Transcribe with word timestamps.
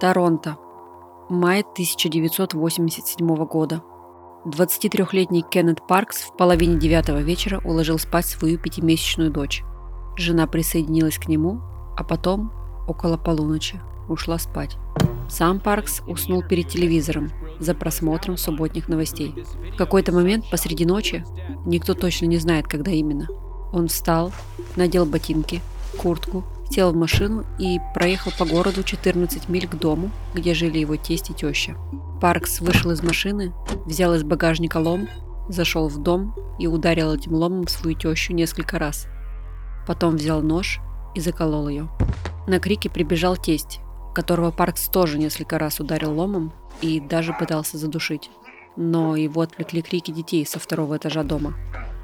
Торонто. 0.00 0.56
Май 1.28 1.60
1987 1.60 3.44
года. 3.44 3.82
23-летний 4.46 5.42
Кеннет 5.42 5.86
Паркс 5.86 6.22
в 6.22 6.36
половине 6.38 6.78
девятого 6.78 7.18
вечера 7.18 7.60
уложил 7.66 7.98
спать 7.98 8.24
свою 8.24 8.58
пятимесячную 8.58 9.30
дочь. 9.30 9.62
Жена 10.16 10.46
присоединилась 10.46 11.18
к 11.18 11.28
нему, 11.28 11.60
а 11.98 12.02
потом, 12.02 12.50
около 12.88 13.18
полуночи, 13.18 13.78
ушла 14.08 14.38
спать. 14.38 14.78
Сам 15.28 15.60
Паркс 15.60 16.00
уснул 16.06 16.42
перед 16.42 16.68
телевизором 16.68 17.30
за 17.58 17.74
просмотром 17.74 18.38
субботних 18.38 18.88
новостей. 18.88 19.34
В 19.74 19.76
какой-то 19.76 20.12
момент 20.12 20.46
посреди 20.50 20.86
ночи, 20.86 21.26
никто 21.66 21.92
точно 21.92 22.24
не 22.24 22.38
знает, 22.38 22.66
когда 22.66 22.90
именно, 22.90 23.28
он 23.70 23.88
встал, 23.88 24.32
надел 24.76 25.04
ботинки, 25.04 25.60
куртку 25.98 26.42
сел 26.70 26.92
в 26.92 26.96
машину 26.96 27.44
и 27.58 27.80
проехал 27.94 28.32
по 28.38 28.44
городу 28.44 28.82
14 28.82 29.48
миль 29.48 29.66
к 29.66 29.74
дому, 29.74 30.10
где 30.34 30.54
жили 30.54 30.78
его 30.78 30.96
тесть 30.96 31.30
и 31.30 31.34
теща. 31.34 31.76
Паркс 32.20 32.60
вышел 32.60 32.92
из 32.92 33.02
машины, 33.02 33.52
взял 33.86 34.14
из 34.14 34.22
багажника 34.22 34.78
лом, 34.78 35.08
зашел 35.48 35.88
в 35.88 35.98
дом 35.98 36.34
и 36.58 36.66
ударил 36.66 37.12
этим 37.12 37.34
ломом 37.34 37.66
свою 37.66 37.96
тещу 37.96 38.32
несколько 38.32 38.78
раз. 38.78 39.08
Потом 39.86 40.16
взял 40.16 40.42
нож 40.42 40.80
и 41.14 41.20
заколол 41.20 41.68
ее. 41.68 41.88
На 42.46 42.60
крики 42.60 42.88
прибежал 42.88 43.36
тесть, 43.36 43.80
которого 44.14 44.50
Паркс 44.50 44.88
тоже 44.88 45.18
несколько 45.18 45.58
раз 45.58 45.80
ударил 45.80 46.12
ломом 46.12 46.52
и 46.80 47.00
даже 47.00 47.32
пытался 47.32 47.78
задушить. 47.78 48.30
Но 48.76 49.16
его 49.16 49.40
отвлекли 49.40 49.82
крики 49.82 50.12
детей 50.12 50.46
со 50.46 50.60
второго 50.60 50.96
этажа 50.96 51.24
дома. 51.24 51.54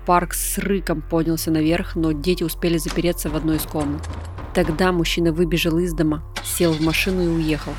Паркс 0.06 0.54
с 0.54 0.58
рыком 0.58 1.02
поднялся 1.02 1.50
наверх, 1.50 1.94
но 1.96 2.12
дети 2.12 2.42
успели 2.42 2.78
запереться 2.78 3.28
в 3.28 3.36
одной 3.36 3.56
из 3.56 3.62
комнат. 3.62 4.02
Тогда 4.56 4.90
мужчина 4.90 5.32
выбежал 5.32 5.76
из 5.76 5.92
дома, 5.92 6.22
сел 6.42 6.72
в 6.72 6.80
машину 6.80 7.22
и 7.22 7.28
уехал. 7.28 7.74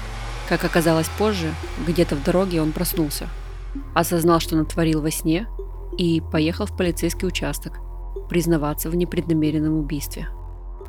Как 0.47 0.63
оказалось 0.63 1.09
позже, 1.17 1.51
где-то 1.87 2.15
в 2.15 2.23
дороге 2.23 2.61
он 2.61 2.71
проснулся. 2.71 3.27
Осознал, 3.95 4.39
что 4.39 4.55
натворил 4.55 5.01
во 5.01 5.09
сне, 5.09 5.47
и 5.97 6.21
поехал 6.31 6.67
в 6.67 6.77
полицейский 6.77 7.27
участок 7.27 7.79
признаваться 8.29 8.91
в 8.91 8.95
непреднамеренном 8.95 9.73
убийстве. 9.73 10.29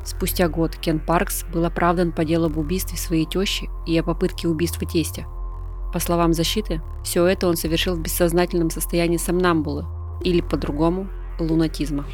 Спустя 0.05 0.47
год 0.47 0.75
Кен 0.75 0.99
Паркс 0.99 1.43
был 1.51 1.65
оправдан 1.65 2.11
по 2.11 2.23
делу 2.23 2.45
об 2.45 2.59
убийстве 2.59 2.95
своей 2.95 3.25
тещи 3.25 3.67
и 3.87 3.97
о 3.97 4.03
попытке 4.03 4.47
убийства 4.47 4.87
тестя. 4.87 5.25
По 5.91 5.97
словам 5.97 6.33
защиты, 6.33 6.83
все 7.03 7.25
это 7.25 7.47
он 7.47 7.57
совершил 7.57 7.95
в 7.95 7.99
бессознательном 7.99 8.69
состоянии 8.69 9.17
сомнамбулы, 9.17 9.87
или 10.23 10.41
по-другому– 10.41 11.09
лунатизма. 11.39 12.05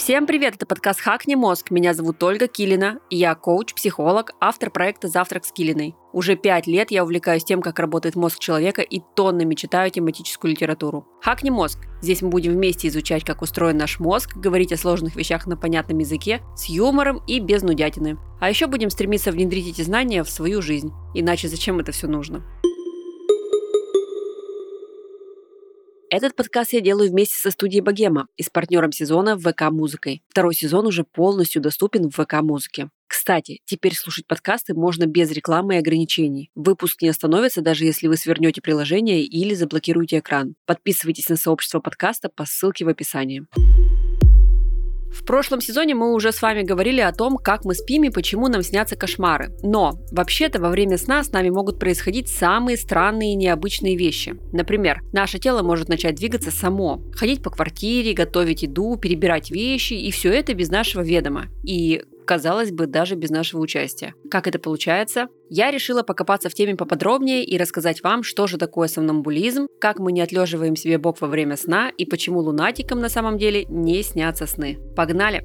Всем 0.00 0.26
привет, 0.26 0.54
это 0.54 0.64
подкаст 0.64 1.00
«Хакни 1.00 1.34
мозг». 1.34 1.70
Меня 1.70 1.92
зовут 1.92 2.22
Ольга 2.22 2.48
Килина, 2.48 3.00
я 3.10 3.34
коуч, 3.34 3.74
психолог, 3.74 4.32
автор 4.40 4.70
проекта 4.70 5.08
«Завтрак 5.08 5.44
с 5.44 5.52
Килиной». 5.52 5.94
Уже 6.14 6.36
пять 6.36 6.66
лет 6.66 6.90
я 6.90 7.04
увлекаюсь 7.04 7.44
тем, 7.44 7.60
как 7.60 7.78
работает 7.78 8.16
мозг 8.16 8.38
человека 8.38 8.80
и 8.80 9.02
тоннами 9.14 9.54
читаю 9.54 9.90
тематическую 9.90 10.52
литературу. 10.52 11.06
«Хакни 11.20 11.50
мозг». 11.50 11.80
Здесь 12.00 12.22
мы 12.22 12.30
будем 12.30 12.52
вместе 12.52 12.88
изучать, 12.88 13.24
как 13.24 13.42
устроен 13.42 13.76
наш 13.76 14.00
мозг, 14.00 14.38
говорить 14.38 14.72
о 14.72 14.78
сложных 14.78 15.16
вещах 15.16 15.46
на 15.46 15.58
понятном 15.58 15.98
языке, 15.98 16.40
с 16.56 16.64
юмором 16.64 17.22
и 17.26 17.38
без 17.38 17.60
нудятины. 17.60 18.16
А 18.40 18.48
еще 18.48 18.68
будем 18.68 18.88
стремиться 18.88 19.30
внедрить 19.32 19.68
эти 19.68 19.82
знания 19.82 20.24
в 20.24 20.30
свою 20.30 20.62
жизнь. 20.62 20.90
Иначе 21.12 21.46
зачем 21.46 21.78
это 21.78 21.92
все 21.92 22.08
нужно? 22.08 22.42
Этот 26.12 26.34
подкаст 26.34 26.72
я 26.72 26.80
делаю 26.80 27.08
вместе 27.08 27.36
со 27.36 27.52
студией 27.52 27.82
Богема 27.82 28.26
и 28.36 28.42
с 28.42 28.50
партнером 28.50 28.90
сезона 28.90 29.38
ВК 29.38 29.70
Музыкой. 29.70 30.24
Второй 30.28 30.54
сезон 30.54 30.84
уже 30.88 31.04
полностью 31.04 31.62
доступен 31.62 32.10
в 32.10 32.20
ВК 32.20 32.42
Музыке. 32.42 32.90
Кстати, 33.06 33.60
теперь 33.64 33.94
слушать 33.94 34.26
подкасты 34.26 34.74
можно 34.74 35.06
без 35.06 35.30
рекламы 35.30 35.76
и 35.76 35.78
ограничений. 35.78 36.50
Выпуск 36.56 37.02
не 37.02 37.08
остановится, 37.08 37.60
даже 37.60 37.84
если 37.84 38.08
вы 38.08 38.16
свернете 38.16 38.60
приложение 38.60 39.22
или 39.22 39.54
заблокируете 39.54 40.18
экран. 40.18 40.56
Подписывайтесь 40.66 41.28
на 41.28 41.36
сообщество 41.36 41.78
подкаста 41.78 42.28
по 42.28 42.44
ссылке 42.44 42.84
в 42.84 42.88
описании. 42.88 43.46
В 45.10 45.24
прошлом 45.24 45.60
сезоне 45.60 45.94
мы 45.94 46.14
уже 46.14 46.32
с 46.32 46.40
вами 46.40 46.62
говорили 46.62 47.00
о 47.00 47.12
том, 47.12 47.36
как 47.36 47.64
мы 47.64 47.74
спим 47.74 48.04
и 48.04 48.10
почему 48.10 48.48
нам 48.48 48.62
снятся 48.62 48.96
кошмары. 48.96 49.52
Но, 49.62 50.00
вообще-то, 50.12 50.60
во 50.60 50.70
время 50.70 50.98
сна 50.98 51.24
с 51.24 51.32
нами 51.32 51.50
могут 51.50 51.78
происходить 51.78 52.28
самые 52.28 52.76
странные 52.76 53.32
и 53.32 53.36
необычные 53.36 53.96
вещи. 53.96 54.36
Например, 54.52 55.02
наше 55.12 55.38
тело 55.38 55.62
может 55.62 55.88
начать 55.88 56.14
двигаться 56.14 56.50
само, 56.50 57.02
ходить 57.12 57.42
по 57.42 57.50
квартире, 57.50 58.12
готовить 58.12 58.62
еду, 58.62 58.96
перебирать 58.96 59.50
вещи, 59.50 59.94
и 59.94 60.10
все 60.10 60.32
это 60.32 60.54
без 60.54 60.70
нашего 60.70 61.02
ведома. 61.02 61.46
И 61.64 62.02
казалось 62.30 62.70
бы, 62.70 62.86
даже 62.86 63.16
без 63.16 63.30
нашего 63.30 63.60
участия. 63.60 64.14
Как 64.30 64.46
это 64.46 64.60
получается? 64.60 65.26
Я 65.48 65.72
решила 65.72 66.04
покопаться 66.04 66.48
в 66.48 66.54
теме 66.54 66.76
поподробнее 66.76 67.44
и 67.44 67.58
рассказать 67.58 68.04
вам, 68.04 68.22
что 68.22 68.46
же 68.46 68.56
такое 68.56 68.86
сомнамбулизм, 68.86 69.66
как 69.80 69.98
мы 69.98 70.12
не 70.12 70.20
отлеживаем 70.20 70.76
себе 70.76 70.98
бок 70.98 71.20
во 71.20 71.26
время 71.26 71.56
сна 71.56 71.88
и 71.88 72.04
почему 72.04 72.38
лунатикам 72.38 73.00
на 73.00 73.08
самом 73.08 73.36
деле 73.36 73.64
не 73.64 74.00
снятся 74.04 74.46
сны. 74.46 74.78
Погнали! 74.94 75.42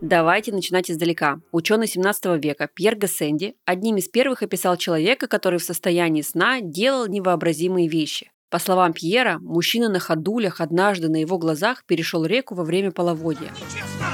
Давайте 0.00 0.52
начинать 0.52 0.88
издалека. 0.92 1.40
Ученый 1.50 1.88
17 1.88 2.40
века 2.40 2.68
Пьер 2.72 2.94
Гассенди 2.94 3.56
одним 3.64 3.96
из 3.96 4.06
первых 4.06 4.44
описал 4.44 4.76
человека, 4.76 5.26
который 5.26 5.58
в 5.58 5.64
состоянии 5.64 6.22
сна 6.22 6.60
делал 6.60 7.08
невообразимые 7.08 7.88
вещи. 7.88 8.30
По 8.54 8.60
словам 8.60 8.92
Пьера, 8.92 9.40
мужчина 9.40 9.88
на 9.88 9.98
ходулях 9.98 10.60
однажды 10.60 11.08
на 11.08 11.16
его 11.16 11.38
глазах 11.38 11.84
перешел 11.86 12.24
реку 12.24 12.54
во 12.54 12.62
время 12.62 12.92
половодья. 12.92 13.52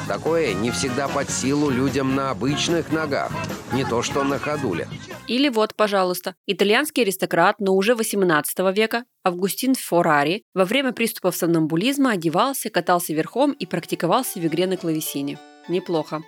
Такое 0.09 0.55
не 0.55 0.71
всегда 0.71 1.09
под 1.09 1.29
силу 1.29 1.69
людям 1.69 2.15
на 2.15 2.31
обычных 2.31 2.91
ногах, 2.91 3.31
не 3.75 3.85
то 3.85 4.01
что 4.01 4.25
на 4.25 4.39
ходулях. 4.39 4.89
Или 5.27 5.51
вот, 5.51 5.75
пожалуйста, 5.75 6.37
итальянский 6.47 7.03
аристократ, 7.03 7.57
но 7.59 7.75
уже 7.75 7.95
18 7.95 8.61
века, 8.75 9.05
Августин 9.25 9.75
Форари, 9.75 10.43
во 10.55 10.65
время 10.65 10.95
приступов 10.95 11.37
сомнамбулизма 11.37 12.13
одевался, 12.13 12.71
катался 12.71 13.13
верхом 13.13 13.53
и 13.53 13.67
практиковался 13.67 14.41
в 14.41 14.47
игре 14.47 14.67
на 14.67 14.79
клавесине. 14.79 15.39
Неплохо. 15.69 16.23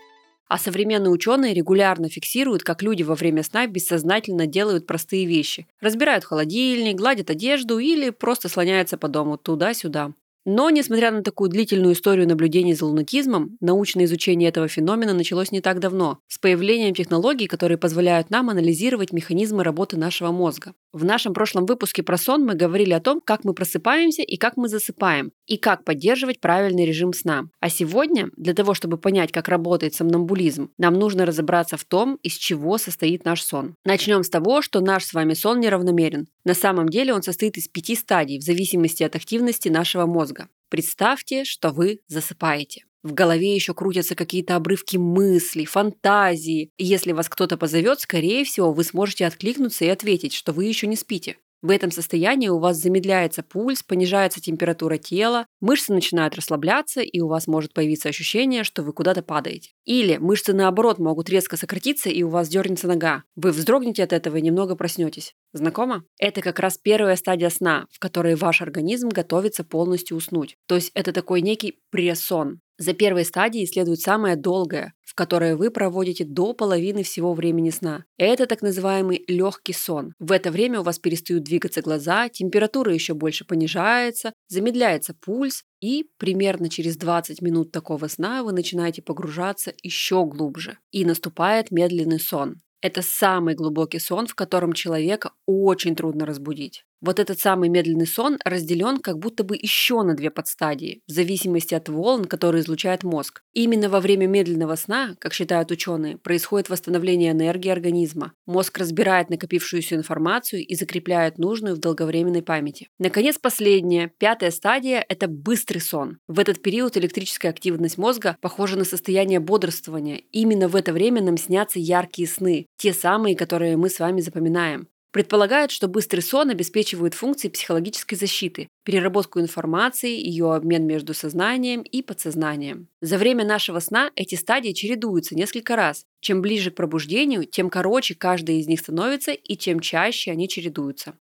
А 0.53 0.59
современные 0.59 1.11
ученые 1.11 1.55
регулярно 1.55 2.11
фиксируют, 2.11 2.63
как 2.63 2.83
люди 2.83 3.03
во 3.03 3.15
время 3.15 3.43
сна 3.43 3.67
бессознательно 3.67 4.47
делают 4.47 4.87
простые 4.87 5.25
вещи. 5.25 5.67
Разбирают 5.81 6.25
холодильник, 6.27 6.95
гладят 6.97 7.31
одежду 7.31 7.79
или 7.79 8.11
просто 8.11 8.51
слоняются 8.51 8.99
по 8.99 9.09
дому 9.09 9.39
туда-сюда. 9.39 10.13
Но, 10.45 10.71
несмотря 10.71 11.13
на 11.13 11.23
такую 11.23 11.51
длительную 11.51 11.95
историю 11.95 12.27
наблюдений 12.27 12.75
за 12.75 12.87
лунатизмом, 12.87 13.57
научное 13.61 14.07
изучение 14.07 14.49
этого 14.49 14.67
феномена 14.67 15.15
началось 15.15 15.53
не 15.53 15.61
так 15.61 15.79
давно, 15.79 16.19
с 16.27 16.39
появлением 16.39 16.95
технологий, 16.95 17.47
которые 17.47 17.79
позволяют 17.79 18.31
нам 18.31 18.51
анализировать 18.51 19.13
механизмы 19.13 19.63
работы 19.63 19.97
нашего 19.97 20.33
мозга. 20.33 20.75
В 20.93 21.05
нашем 21.05 21.33
прошлом 21.33 21.65
выпуске 21.65 22.03
про 22.03 22.19
сон 22.19 22.45
мы 22.45 22.55
говорили 22.55 22.93
о 22.93 23.01
том, 23.01 23.21
как 23.25 23.45
мы 23.45 23.55
просыпаемся 23.55 24.23
и 24.23 24.37
как 24.37 24.57
мы 24.57 24.69
засыпаем, 24.69 25.31
и 25.47 25.57
как 25.57 25.85
поддерживать 25.85 26.41
правильный 26.41 26.87
режим 26.87 27.13
сна. 27.13 27.45
А 27.61 27.71
сегодня, 27.71 28.29
для 28.37 28.53
того, 28.53 28.75
чтобы 28.75 28.99
понять, 28.99 29.31
как 29.33 29.49
работает 29.49 29.95
сомнамбулизм, 29.95 30.71
нам 30.77 30.95
нужно 30.95 31.25
разобраться 31.25 31.77
в 31.77 31.85
том, 31.85 32.17
из 32.23 32.35
чего 32.35 32.79
состоит 32.79 33.25
наш 33.25 33.43
сон. 33.43 33.75
Начнем 33.85 34.23
с 34.25 34.29
того, 34.29 34.61
что 34.61 34.81
наш 34.81 35.05
с 35.05 35.15
вами 35.15 35.35
сон 35.35 35.61
неравномерен. 35.61 36.27
На 36.45 36.55
самом 36.55 36.89
деле 36.89 37.15
он 37.15 37.23
состоит 37.23 37.57
из 37.57 37.69
пяти 37.69 37.95
стадий 37.95 38.39
в 38.39 38.43
зависимости 38.43 39.03
от 39.05 39.15
активности 39.15 39.69
нашего 39.69 40.07
мозга. 40.07 40.32
Представьте, 40.69 41.45
что 41.45 41.71
вы 41.71 42.01
засыпаете. 42.09 42.85
В 43.03 43.15
голове 43.15 43.55
еще 43.55 43.75
крутятся 43.75 44.15
какие-то 44.15 44.55
обрывки 44.55 44.97
мыслей, 44.97 45.67
фантазии. 45.67 46.71
Если 46.79 47.13
вас 47.13 47.29
кто-то 47.29 47.57
позовет, 47.57 48.01
скорее 48.01 48.45
всего, 48.45 48.73
вы 48.73 48.85
сможете 48.85 49.27
откликнуться 49.27 49.85
и 49.85 49.89
ответить, 49.89 50.33
что 50.33 50.53
вы 50.53 50.67
еще 50.67 50.87
не 50.87 50.97
спите. 50.97 51.37
В 51.63 51.71
этом 51.71 51.93
состоянии 51.93 52.49
у 52.49 52.59
вас 52.59 52.77
замедляется 52.77 53.45
пульс, 53.45 53.85
понижается 53.85 54.41
температура 54.41 54.99
тела, 54.99 55.47
мышцы 55.61 55.93
начинают 55.93 56.35
расслабляться, 56.35 57.03
и 57.03 57.21
у 57.21 57.29
вас 57.29 57.47
может 57.47 57.73
появиться 57.73 58.09
ощущение, 58.09 58.65
что 58.65 58.83
вы 58.83 58.93
куда-то 58.93 59.23
падаете. 59.23 59.71
Или 59.85 60.17
мышцы 60.17 60.53
наоборот 60.53 60.99
могут 60.99 61.31
резко 61.31 61.57
сократиться, 61.57 62.11
и 62.11 62.25
у 62.25 62.31
вас 62.31 62.49
дернется 62.49 62.89
нога. 62.89 63.23
Вы 63.37 63.53
вздрогнете 63.53 64.03
от 64.03 64.13
этого 64.13 64.39
и 64.39 64.43
немного 64.43 64.75
проснетесь. 64.75 65.35
Знакомо? 65.53 66.03
Это 66.19 66.41
как 66.41 66.59
раз 66.59 66.79
первая 66.79 67.15
стадия 67.15 67.49
сна, 67.49 67.87
в 67.93 68.01
которой 68.01 68.35
ваш 68.35 68.61
организм 68.61 69.11
готовится 69.11 69.63
полностью 69.63 70.17
уснуть. 70.17 70.57
То 70.67 70.75
есть 70.75 70.91
это 70.95 71.13
такой 71.13 71.43
некий 71.43 71.79
прессон. 71.91 72.61
За 72.83 72.95
первой 72.95 73.25
стадией 73.25 73.69
следует 73.69 74.01
самая 74.01 74.35
долгая, 74.35 74.93
в 75.05 75.15
которой 75.15 75.55
вы 75.55 75.71
проводите 75.71 76.25
до 76.25 76.53
половины 76.53 77.05
всего 77.05 77.33
времени 77.33 77.71
сна. 77.71 78.07
Это 78.17 78.47
так 78.47 78.61
называемый 78.61 79.23
легкий 79.29 79.73
сон. 79.73 80.15
В 80.19 80.33
это 80.33 80.51
время 80.51 80.81
у 80.81 80.83
вас 80.83 80.99
перестают 80.99 81.45
двигаться 81.45 81.81
глаза, 81.81 82.29
температура 82.29 82.93
еще 82.93 83.15
больше 83.15 83.45
понижается, 83.45 84.33
замедляется 84.49 85.15
пульс, 85.15 85.63
и 85.81 86.11
примерно 86.19 86.69
через 86.69 86.97
20 86.97 87.41
минут 87.41 87.71
такого 87.71 88.09
сна 88.09 88.43
вы 88.43 88.51
начинаете 88.51 89.01
погружаться 89.01 89.73
еще 89.85 90.27
глубже. 90.27 90.79
И 90.91 91.05
наступает 91.05 91.71
медленный 91.71 92.19
сон. 92.19 92.63
Это 92.81 93.01
самый 93.01 93.55
глубокий 93.55 94.01
сон, 94.01 94.27
в 94.27 94.35
котором 94.35 94.73
человека 94.73 95.31
очень 95.47 95.95
трудно 95.95 96.27
разбудить. 96.27 96.85
Вот 97.03 97.19
этот 97.19 97.41
самый 97.41 97.69
медленный 97.69 98.07
сон 98.07 98.39
разделен 98.45 98.99
как 98.99 99.19
будто 99.19 99.43
бы 99.43 99.57
еще 99.57 100.03
на 100.03 100.15
две 100.15 100.31
подстадии, 100.31 101.03
в 101.09 101.11
зависимости 101.11 101.75
от 101.75 101.89
волн, 101.89 102.27
которые 102.27 102.63
излучает 102.63 103.03
мозг. 103.03 103.43
Именно 103.53 103.89
во 103.89 103.99
время 103.99 104.29
медленного 104.29 104.77
сна, 104.77 105.17
как 105.19 105.35
считают 105.35 105.73
ученые, 105.73 106.17
происходит 106.17 106.71
восстановление 106.71 107.33
энергии 107.33 107.71
организма. 107.71 108.35
Мозг 108.47 108.79
разбирает 108.79 109.31
накопившуюся 109.31 109.97
информацию 109.97 110.65
и 110.65 110.77
закрепляет 110.77 111.39
нужную 111.39 111.75
в 111.75 111.81
долговременной 111.81 112.43
памяти. 112.43 112.89
Наконец, 113.01 113.37
последняя, 113.37 114.13
пятая 114.19 114.53
стадия– 114.53 115.05
это 115.09 115.27
быстрый 115.27 115.81
сон. 115.81 116.19
В 116.29 116.39
этот 116.39 116.63
период 116.63 116.97
электрическая 116.97 117.51
активность 117.51 117.99
мозга 117.99 118.37
похожа 118.41 118.79
на 118.79 118.85
состояние 118.85 119.41
бодрствования. 119.41 120.21
Именно 120.31 120.69
в 120.69 120.77
это 120.77 120.93
время 120.93 121.21
нам 121.21 121.37
снятся 121.37 121.81
яркие 121.81 122.29
сны, 122.29 122.67
те 122.77 122.93
самые, 122.93 123.35
которые 123.35 123.77
мы 123.77 123.91
с 123.91 123.99
вами 123.99 124.21
запоминаем. 124.21 124.87
Предполагают, 125.13 125.71
что 125.71 125.89
быстрый 125.89 126.21
сон 126.21 126.49
обеспечивает 126.49 127.13
функции 127.13 127.51
психологической 127.51 128.17
защиты, 128.17 128.69
переработку 128.83 129.41
информации, 129.41 130.19
ее 130.19 130.55
обмен 130.55 130.87
между 130.87 131.13
сознанием 131.13 131.83
и 131.83 132.01
подсознанием. 132.01 132.89
За 133.03 133.19
время 133.19 133.45
нашего 133.45 133.79
сна 133.81 134.11
эти 134.17 134.37
стадии 134.37 134.73
чередуются 134.73 135.35
несколько 135.35 135.77
раз. 135.77 136.07
Чем 136.21 136.41
ближе 136.41 136.71
к 136.71 136.77
пробуждению, 136.77 137.45
тем 137.45 137.69
короче 137.69 138.15
каждая 138.15 138.57
из 138.57 138.67
них 138.67 138.81
становится 138.81 139.33
и 139.33 139.57
чем 139.59 139.81
чаще 139.81 140.31
они 140.31 140.49
чередуются. 140.49 141.15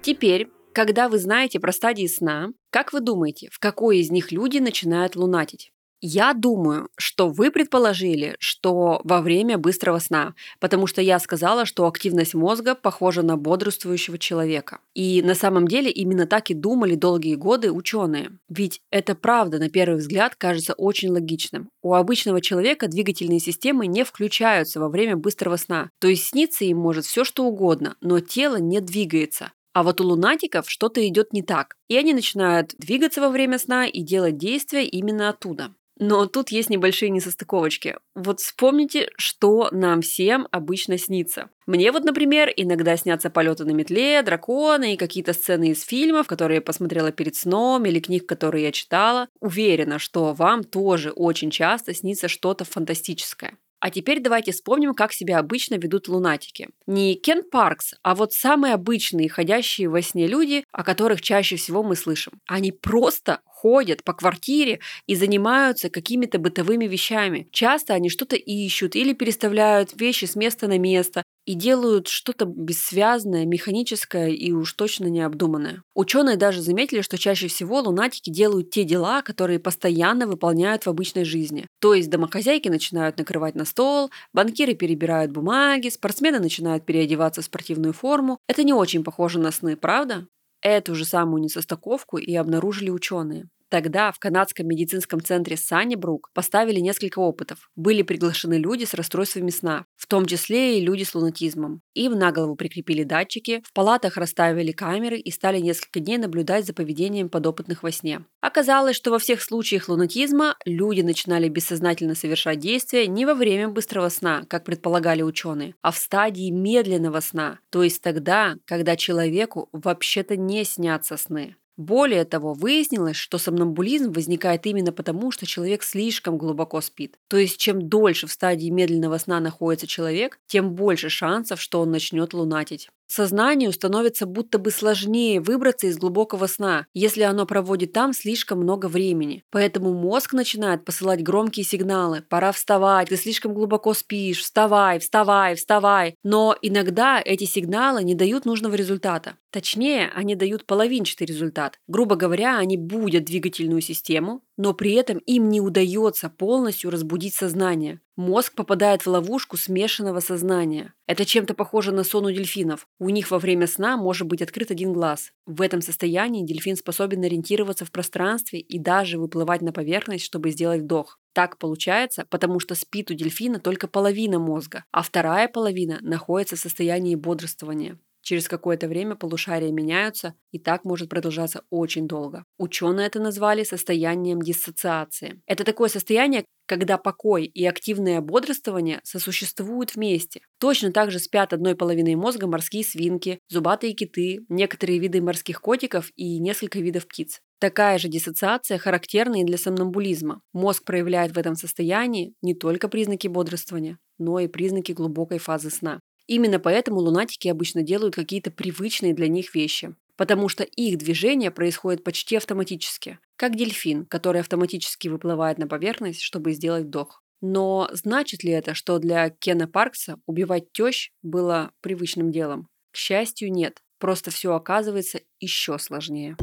Теперь, 0.00 0.48
когда 0.72 1.10
вы 1.10 1.18
знаете 1.18 1.60
про 1.60 1.72
стадии 1.72 2.06
сна, 2.06 2.48
как 2.70 2.94
вы 2.94 3.00
думаете, 3.00 3.48
в 3.52 3.58
какой 3.58 3.98
из 3.98 4.10
них 4.10 4.32
люди 4.32 4.58
начинают 4.58 5.14
лунатить? 5.14 5.72
Я 6.02 6.34
думаю, 6.34 6.90
что 6.98 7.30
вы 7.30 7.50
предположили, 7.50 8.36
что 8.38 9.00
во 9.04 9.22
время 9.22 9.56
быстрого 9.56 9.98
сна, 9.98 10.34
потому 10.60 10.86
что 10.86 11.00
я 11.00 11.18
сказала, 11.18 11.64
что 11.64 11.86
активность 11.86 12.34
мозга 12.34 12.74
похожа 12.74 13.22
на 13.22 13.38
бодрствующего 13.38 14.18
человека. 14.18 14.80
И 14.94 15.22
на 15.22 15.34
самом 15.34 15.66
деле 15.66 15.90
именно 15.90 16.26
так 16.26 16.50
и 16.50 16.54
думали 16.54 16.96
долгие 16.96 17.34
годы 17.34 17.72
ученые. 17.72 18.38
Ведь 18.50 18.82
это 18.90 19.14
правда 19.14 19.58
на 19.58 19.70
первый 19.70 19.96
взгляд 19.96 20.36
кажется 20.36 20.74
очень 20.74 21.10
логичным. 21.10 21.70
У 21.82 21.94
обычного 21.94 22.42
человека 22.42 22.88
двигательные 22.88 23.40
системы 23.40 23.86
не 23.86 24.04
включаются 24.04 24.80
во 24.80 24.90
время 24.90 25.16
быстрого 25.16 25.56
сна. 25.56 25.90
То 25.98 26.08
есть 26.08 26.26
снится 26.26 26.66
им 26.66 26.76
может 26.76 27.06
все 27.06 27.24
что 27.24 27.44
угодно, 27.44 27.96
но 28.02 28.20
тело 28.20 28.56
не 28.56 28.80
двигается. 28.80 29.52
А 29.72 29.82
вот 29.82 30.00
у 30.00 30.04
лунатиков 30.04 30.70
что-то 30.70 31.06
идет 31.06 31.32
не 31.32 31.42
так, 31.42 31.76
и 31.88 31.96
они 31.96 32.14
начинают 32.14 32.74
двигаться 32.78 33.20
во 33.20 33.28
время 33.28 33.58
сна 33.58 33.86
и 33.86 34.00
делать 34.00 34.38
действия 34.38 34.86
именно 34.86 35.28
оттуда. 35.28 35.74
Но 35.98 36.26
тут 36.26 36.50
есть 36.50 36.68
небольшие 36.68 37.10
несостыковочки. 37.10 37.96
Вот 38.14 38.40
вспомните, 38.40 39.08
что 39.16 39.68
нам 39.72 40.02
всем 40.02 40.46
обычно 40.50 40.98
снится. 40.98 41.48
Мне 41.66 41.90
вот, 41.90 42.04
например, 42.04 42.52
иногда 42.54 42.96
снятся 42.96 43.30
полеты 43.30 43.64
на 43.64 43.70
метле, 43.70 44.22
драконы 44.22 44.94
и 44.94 44.96
какие-то 44.96 45.32
сцены 45.32 45.70
из 45.70 45.82
фильмов, 45.82 46.26
которые 46.26 46.56
я 46.56 46.62
посмотрела 46.62 47.12
перед 47.12 47.34
сном, 47.34 47.86
или 47.86 47.98
книг, 47.98 48.26
которые 48.26 48.64
я 48.64 48.72
читала. 48.72 49.28
Уверена, 49.40 49.98
что 49.98 50.32
вам 50.34 50.64
тоже 50.64 51.10
очень 51.10 51.50
часто 51.50 51.94
снится 51.94 52.28
что-то 52.28 52.64
фантастическое. 52.64 53.56
А 53.80 53.90
теперь 53.90 54.20
давайте 54.20 54.52
вспомним, 54.52 54.94
как 54.94 55.12
себя 55.12 55.38
обычно 55.38 55.74
ведут 55.74 56.08
лунатики. 56.08 56.68
Не 56.86 57.14
Кен 57.14 57.42
Паркс, 57.48 57.94
а 58.02 58.14
вот 58.14 58.32
самые 58.32 58.74
обычные, 58.74 59.28
ходящие 59.28 59.88
во 59.88 60.02
сне 60.02 60.26
люди, 60.26 60.64
о 60.72 60.82
которых 60.82 61.20
чаще 61.20 61.56
всего 61.56 61.82
мы 61.82 61.96
слышим. 61.96 62.32
Они 62.46 62.72
просто 62.72 63.40
ходят 63.44 64.04
по 64.04 64.12
квартире 64.12 64.80
и 65.06 65.14
занимаются 65.14 65.90
какими-то 65.90 66.38
бытовыми 66.38 66.86
вещами. 66.86 67.48
Часто 67.52 67.94
они 67.94 68.10
что-то 68.10 68.36
ищут 68.36 68.96
или 68.96 69.12
переставляют 69.12 69.98
вещи 70.00 70.24
с 70.24 70.36
места 70.36 70.68
на 70.68 70.78
место 70.78 71.22
и 71.46 71.54
делают 71.54 72.08
что-то 72.08 72.44
бессвязное, 72.44 73.46
механическое 73.46 74.28
и 74.30 74.52
уж 74.52 74.72
точно 74.72 75.06
необдуманное. 75.06 75.82
Ученые 75.94 76.36
даже 76.36 76.60
заметили, 76.60 77.00
что 77.00 77.16
чаще 77.16 77.46
всего 77.46 77.80
лунатики 77.80 78.30
делают 78.30 78.70
те 78.70 78.84
дела, 78.84 79.22
которые 79.22 79.60
постоянно 79.60 80.26
выполняют 80.26 80.84
в 80.84 80.88
обычной 80.88 81.24
жизни. 81.24 81.66
То 81.80 81.94
есть 81.94 82.10
домохозяйки 82.10 82.68
начинают 82.68 83.16
накрывать 83.16 83.54
на 83.54 83.64
стол, 83.64 84.10
банкиры 84.32 84.74
перебирают 84.74 85.30
бумаги, 85.30 85.88
спортсмены 85.88 86.40
начинают 86.40 86.84
переодеваться 86.84 87.40
в 87.40 87.44
спортивную 87.44 87.92
форму. 87.92 88.38
Это 88.48 88.64
не 88.64 88.72
очень 88.72 89.04
похоже 89.04 89.38
на 89.38 89.52
сны, 89.52 89.76
правда? 89.76 90.26
Эту 90.62 90.96
же 90.96 91.04
самую 91.04 91.42
несостыковку 91.42 92.18
и 92.18 92.34
обнаружили 92.34 92.90
ученые. 92.90 93.48
Тогда 93.68 94.12
в 94.12 94.18
канадском 94.18 94.68
медицинском 94.68 95.20
центре 95.20 95.56
Саннибрук 95.56 96.30
поставили 96.32 96.78
несколько 96.78 97.18
опытов. 97.18 97.70
Были 97.74 98.02
приглашены 98.02 98.54
люди 98.54 98.84
с 98.84 98.94
расстройствами 98.94 99.50
сна, 99.50 99.86
в 99.96 100.06
том 100.06 100.26
числе 100.26 100.78
и 100.78 100.84
люди 100.84 101.02
с 101.02 101.14
лунатизмом. 101.14 101.82
Им 101.94 102.12
на 102.12 102.30
голову 102.30 102.54
прикрепили 102.54 103.02
датчики, 103.02 103.62
в 103.66 103.72
палатах 103.72 104.16
расставили 104.16 104.70
камеры 104.72 105.18
и 105.18 105.30
стали 105.30 105.58
несколько 105.58 106.00
дней 106.00 106.18
наблюдать 106.18 106.66
за 106.66 106.74
поведением 106.74 107.28
подопытных 107.28 107.82
во 107.82 107.90
сне. 107.90 108.24
Оказалось, 108.40 108.94
что 108.94 109.10
во 109.10 109.18
всех 109.18 109.42
случаях 109.42 109.88
лунатизма 109.88 110.56
люди 110.64 111.00
начинали 111.00 111.48
бессознательно 111.48 112.14
совершать 112.14 112.60
действия 112.60 113.08
не 113.08 113.26
во 113.26 113.34
время 113.34 113.68
быстрого 113.68 114.08
сна, 114.08 114.44
как 114.48 114.64
предполагали 114.64 115.22
ученые, 115.22 115.74
а 115.82 115.90
в 115.90 115.98
стадии 115.98 116.50
медленного 116.50 117.20
сна, 117.20 117.58
то 117.70 117.82
есть 117.82 118.02
тогда, 118.02 118.54
когда 118.64 118.96
человеку 118.96 119.68
вообще-то 119.72 120.36
не 120.36 120.64
снятся 120.64 121.16
сны. 121.16 121.56
Более 121.76 122.24
того, 122.24 122.54
выяснилось, 122.54 123.16
что 123.16 123.36
сомнамбулизм 123.36 124.10
возникает 124.12 124.66
именно 124.66 124.92
потому, 124.92 125.30
что 125.30 125.44
человек 125.44 125.82
слишком 125.82 126.38
глубоко 126.38 126.80
спит. 126.80 127.18
То 127.28 127.36
есть, 127.36 127.58
чем 127.58 127.88
дольше 127.88 128.26
в 128.26 128.32
стадии 128.32 128.70
медленного 128.70 129.18
сна 129.18 129.40
находится 129.40 129.86
человек, 129.86 130.38
тем 130.46 130.74
больше 130.74 131.10
шансов, 131.10 131.60
что 131.60 131.80
он 131.80 131.90
начнет 131.90 132.32
лунатить. 132.32 132.88
Сознанию 133.06 133.72
становится 133.72 134.26
будто 134.26 134.58
бы 134.58 134.70
сложнее 134.70 135.40
выбраться 135.40 135.86
из 135.86 135.98
глубокого 135.98 136.46
сна, 136.46 136.86
если 136.92 137.22
оно 137.22 137.46
проводит 137.46 137.92
там 137.92 138.12
слишком 138.12 138.60
много 138.60 138.86
времени. 138.86 139.44
Поэтому 139.50 139.92
мозг 139.92 140.32
начинает 140.32 140.84
посылать 140.84 141.22
громкие 141.22 141.64
сигналы 141.64 142.22
«пора 142.28 142.52
вставать», 142.52 143.08
«ты 143.08 143.16
слишком 143.16 143.54
глубоко 143.54 143.94
спишь», 143.94 144.40
«вставай», 144.40 144.98
«вставай», 144.98 145.54
«вставай». 145.54 146.14
Но 146.22 146.56
иногда 146.62 147.22
эти 147.24 147.44
сигналы 147.44 148.02
не 148.02 148.14
дают 148.14 148.44
нужного 148.44 148.74
результата. 148.74 149.36
Точнее, 149.50 150.10
они 150.14 150.34
дают 150.34 150.66
половинчатый 150.66 151.26
результат. 151.26 151.78
Грубо 151.86 152.16
говоря, 152.16 152.58
они 152.58 152.76
будут 152.76 153.24
двигательную 153.24 153.80
систему, 153.80 154.42
но 154.56 154.72
при 154.74 154.92
этом 154.92 155.18
им 155.18 155.48
не 155.48 155.60
удается 155.60 156.30
полностью 156.30 156.90
разбудить 156.90 157.34
сознание. 157.34 158.00
Мозг 158.16 158.54
попадает 158.54 159.02
в 159.02 159.08
ловушку 159.08 159.56
смешанного 159.56 160.20
сознания. 160.20 160.94
Это 161.06 161.26
чем-то 161.26 161.52
похоже 161.54 161.92
на 161.92 162.02
сон 162.02 162.26
у 162.26 162.30
дельфинов. 162.30 162.88
У 162.98 163.10
них 163.10 163.30
во 163.30 163.38
время 163.38 163.66
сна 163.66 163.98
может 163.98 164.26
быть 164.26 164.40
открыт 164.40 164.70
один 164.70 164.94
глаз. 164.94 165.32
В 165.44 165.60
этом 165.60 165.82
состоянии 165.82 166.46
дельфин 166.46 166.76
способен 166.76 167.22
ориентироваться 167.24 167.84
в 167.84 167.92
пространстве 167.92 168.60
и 168.60 168.78
даже 168.78 169.18
выплывать 169.18 169.60
на 169.60 169.72
поверхность, 169.72 170.24
чтобы 170.24 170.50
сделать 170.50 170.80
вдох. 170.80 171.18
Так 171.34 171.58
получается, 171.58 172.26
потому 172.30 172.58
что 172.60 172.74
спит 172.74 173.10
у 173.10 173.14
дельфина 173.14 173.60
только 173.60 173.88
половина 173.88 174.38
мозга, 174.38 174.84
а 174.90 175.02
вторая 175.02 175.48
половина 175.48 175.98
находится 176.00 176.56
в 176.56 176.60
состоянии 176.60 177.14
бодрствования. 177.14 177.98
Через 178.26 178.48
какое-то 178.48 178.88
время 178.88 179.14
полушария 179.14 179.70
меняются, 179.70 180.34
и 180.50 180.58
так 180.58 180.84
может 180.84 181.08
продолжаться 181.08 181.62
очень 181.70 182.08
долго. 182.08 182.42
Ученые 182.58 183.06
это 183.06 183.20
назвали 183.20 183.62
состоянием 183.62 184.42
диссоциации. 184.42 185.40
Это 185.46 185.62
такое 185.62 185.88
состояние, 185.88 186.44
когда 186.66 186.98
покой 186.98 187.44
и 187.44 187.64
активное 187.64 188.20
бодрствование 188.20 188.98
сосуществуют 189.04 189.94
вместе. 189.94 190.40
Точно 190.58 190.90
так 190.90 191.12
же 191.12 191.20
спят 191.20 191.52
одной 191.52 191.76
половиной 191.76 192.16
мозга 192.16 192.48
морские 192.48 192.82
свинки, 192.82 193.38
зубатые 193.48 193.92
киты, 193.92 194.44
некоторые 194.48 194.98
виды 194.98 195.22
морских 195.22 195.60
котиков 195.60 196.10
и 196.16 196.40
несколько 196.40 196.80
видов 196.80 197.06
птиц. 197.06 197.40
Такая 197.60 197.98
же 197.98 198.08
диссоциация 198.08 198.78
характерна 198.78 199.40
и 199.42 199.44
для 199.44 199.56
сомнамбулизма. 199.56 200.40
Мозг 200.52 200.82
проявляет 200.84 201.30
в 201.30 201.38
этом 201.38 201.54
состоянии 201.54 202.34
не 202.42 202.54
только 202.54 202.88
признаки 202.88 203.28
бодрствования, 203.28 204.00
но 204.18 204.40
и 204.40 204.48
признаки 204.48 204.90
глубокой 204.90 205.38
фазы 205.38 205.70
сна. 205.70 206.00
Именно 206.26 206.58
поэтому 206.58 206.98
лунатики 207.00 207.48
обычно 207.48 207.82
делают 207.82 208.14
какие-то 208.14 208.50
привычные 208.50 209.14
для 209.14 209.28
них 209.28 209.54
вещи, 209.54 209.94
потому 210.16 210.48
что 210.48 210.64
их 210.64 210.98
движение 210.98 211.50
происходит 211.50 212.02
почти 212.02 212.36
автоматически, 212.36 213.18
как 213.36 213.54
дельфин, 213.54 214.06
который 214.06 214.40
автоматически 214.40 215.08
выплывает 215.08 215.58
на 215.58 215.68
поверхность, 215.68 216.20
чтобы 216.22 216.52
сделать 216.52 216.86
вдох. 216.86 217.22
Но 217.40 217.88
значит 217.92 218.42
ли 218.42 218.50
это, 218.50 218.74
что 218.74 218.98
для 218.98 219.30
Кена 219.30 219.68
Паркса 219.68 220.18
убивать 220.26 220.72
тещ 220.72 221.10
было 221.22 221.70
привычным 221.80 222.32
делом? 222.32 222.68
К 222.92 222.96
счастью, 222.96 223.52
нет. 223.52 223.82
Просто 223.98 224.30
все 224.30 224.54
оказывается 224.54 225.20
еще 225.38 225.78
сложнее. 225.78 226.36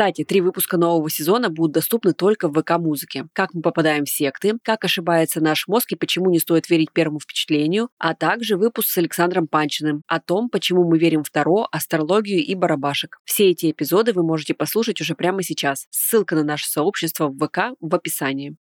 Кстати, 0.00 0.24
три 0.24 0.40
выпуска 0.40 0.78
нового 0.78 1.10
сезона 1.10 1.50
будут 1.50 1.72
доступны 1.72 2.14
только 2.14 2.48
в 2.48 2.58
ВК-музыке. 2.58 3.26
Как 3.34 3.52
мы 3.52 3.60
попадаем 3.60 4.06
в 4.06 4.08
секты, 4.08 4.54
как 4.62 4.82
ошибается 4.86 5.42
наш 5.42 5.68
мозг 5.68 5.92
и 5.92 5.94
почему 5.94 6.30
не 6.30 6.38
стоит 6.38 6.70
верить 6.70 6.90
первому 6.90 7.20
впечатлению, 7.20 7.90
а 7.98 8.14
также 8.14 8.56
выпуск 8.56 8.88
с 8.88 8.96
Александром 8.96 9.46
Панчиным 9.46 10.02
о 10.06 10.18
том, 10.18 10.48
почему 10.48 10.88
мы 10.88 10.98
верим 10.98 11.22
в 11.22 11.28
Таро, 11.28 11.68
астрологию 11.70 12.38
и 12.38 12.54
барабашек. 12.54 13.18
Все 13.26 13.50
эти 13.50 13.70
эпизоды 13.70 14.14
вы 14.14 14.22
можете 14.22 14.54
послушать 14.54 15.02
уже 15.02 15.14
прямо 15.14 15.42
сейчас. 15.42 15.86
Ссылка 15.90 16.34
на 16.34 16.44
наше 16.44 16.66
сообщество 16.66 17.28
в 17.28 17.36
ВК 17.36 17.76
в 17.78 17.94
описании. 17.94 18.56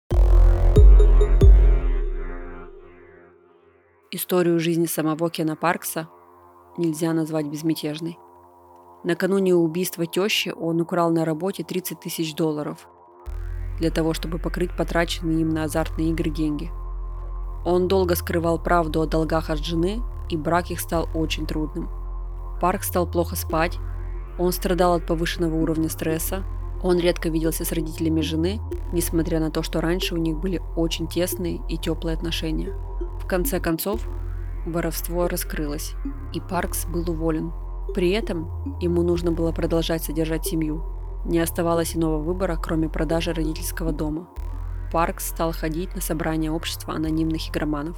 Историю 4.11 4.59
жизни 4.59 4.87
самого 4.87 5.29
Кена 5.29 5.55
Паркса 5.55 6.09
нельзя 6.77 7.13
назвать 7.13 7.45
безмятежной. 7.45 8.17
Накануне 9.03 9.55
убийства 9.55 10.05
тещи 10.05 10.53
он 10.55 10.81
украл 10.81 11.11
на 11.11 11.23
работе 11.23 11.63
30 11.63 11.99
тысяч 11.99 12.35
долларов 12.35 12.87
для 13.79 13.91
того, 13.91 14.13
чтобы 14.13 14.39
покрыть 14.39 14.75
потраченные 14.75 15.41
им 15.41 15.49
на 15.49 15.63
азартные 15.63 16.09
игры 16.09 16.29
деньги. 16.29 16.69
Он 17.65 17.87
долго 17.87 18.15
скрывал 18.15 18.61
правду 18.61 19.01
о 19.01 19.05
долгах 19.05 19.49
от 19.49 19.59
жены, 19.59 20.01
и 20.29 20.37
брак 20.37 20.69
их 20.69 20.79
стал 20.79 21.09
очень 21.13 21.47
трудным. 21.47 21.89
Парк 22.61 22.83
стал 22.83 23.07
плохо 23.07 23.35
спать, 23.35 23.77
он 24.37 24.51
страдал 24.51 24.95
от 24.95 25.05
повышенного 25.05 25.55
уровня 25.55 25.89
стресса, 25.89 26.43
он 26.83 26.97
редко 26.99 27.29
виделся 27.29 27.65
с 27.65 27.71
родителями 27.71 28.21
жены, 28.21 28.59
несмотря 28.93 29.39
на 29.39 29.49
то, 29.49 29.63
что 29.63 29.81
раньше 29.81 30.15
у 30.15 30.17
них 30.17 30.37
были 30.37 30.61
очень 30.75 31.07
тесные 31.07 31.61
и 31.67 31.77
теплые 31.77 32.15
отношения. 32.15 32.73
В 33.21 33.27
конце 33.27 33.59
концов, 33.59 34.07
воровство 34.65 35.27
раскрылось, 35.27 35.93
и 36.33 36.39
Паркс 36.39 36.85
был 36.85 37.09
уволен. 37.09 37.51
При 37.93 38.11
этом 38.11 38.77
ему 38.79 39.01
нужно 39.01 39.31
было 39.31 39.51
продолжать 39.51 40.03
содержать 40.03 40.45
семью. 40.45 40.83
Не 41.25 41.39
оставалось 41.39 41.95
иного 41.95 42.17
выбора, 42.17 42.55
кроме 42.55 42.87
продажи 42.87 43.33
родительского 43.33 43.91
дома. 43.91 44.29
Паркс 44.91 45.29
стал 45.29 45.51
ходить 45.51 45.95
на 45.95 46.01
собрания 46.01 46.51
общества 46.51 46.93
анонимных 46.93 47.49
игроманов. 47.49 47.97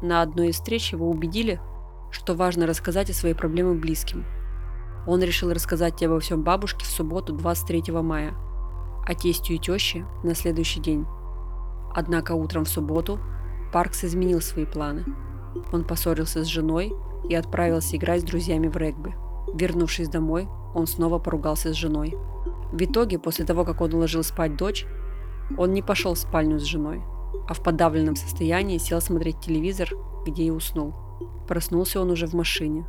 На 0.00 0.22
одной 0.22 0.48
из 0.48 0.56
встреч 0.56 0.92
его 0.92 1.08
убедили, 1.08 1.60
что 2.10 2.34
важно 2.34 2.66
рассказать 2.66 3.10
о 3.10 3.14
своей 3.14 3.34
проблеме 3.34 3.74
близким. 3.74 4.24
Он 5.06 5.20
решил 5.20 5.52
рассказать 5.52 6.02
обо 6.02 6.20
всем 6.20 6.42
бабушке 6.42 6.84
в 6.84 6.88
субботу 6.88 7.32
23 7.32 7.92
мая, 7.92 8.34
а 9.06 9.14
тестю 9.14 9.54
и 9.54 9.58
теще 9.58 10.06
на 10.22 10.34
следующий 10.34 10.80
день. 10.80 11.06
Однако 11.94 12.32
утром 12.32 12.64
в 12.64 12.68
субботу 12.68 13.18
Паркс 13.72 14.04
изменил 14.04 14.40
свои 14.40 14.64
планы. 14.64 15.04
Он 15.72 15.84
поссорился 15.84 16.44
с 16.44 16.46
женой 16.46 16.92
и 17.28 17.34
отправился 17.34 17.96
играть 17.96 18.22
с 18.22 18.24
друзьями 18.24 18.68
в 18.68 18.76
регби. 18.76 19.14
Вернувшись 19.54 20.08
домой, 20.08 20.48
он 20.74 20.86
снова 20.86 21.18
поругался 21.18 21.72
с 21.72 21.76
женой. 21.76 22.14
В 22.72 22.82
итоге, 22.82 23.18
после 23.18 23.44
того, 23.44 23.64
как 23.64 23.80
он 23.80 23.94
уложил 23.94 24.22
спать 24.22 24.56
дочь, 24.56 24.86
он 25.58 25.72
не 25.72 25.82
пошел 25.82 26.14
в 26.14 26.18
спальню 26.18 26.58
с 26.58 26.64
женой, 26.64 27.02
а 27.48 27.54
в 27.54 27.62
подавленном 27.62 28.16
состоянии 28.16 28.78
сел 28.78 29.00
смотреть 29.00 29.40
телевизор, 29.40 29.90
где 30.26 30.44
и 30.44 30.50
уснул. 30.50 30.94
Проснулся 31.46 32.00
он 32.00 32.10
уже 32.10 32.26
в 32.26 32.34
машине. 32.34 32.86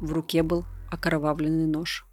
В 0.00 0.12
руке 0.12 0.42
был 0.42 0.64
окровавленный 0.90 1.66
нож. 1.66 2.04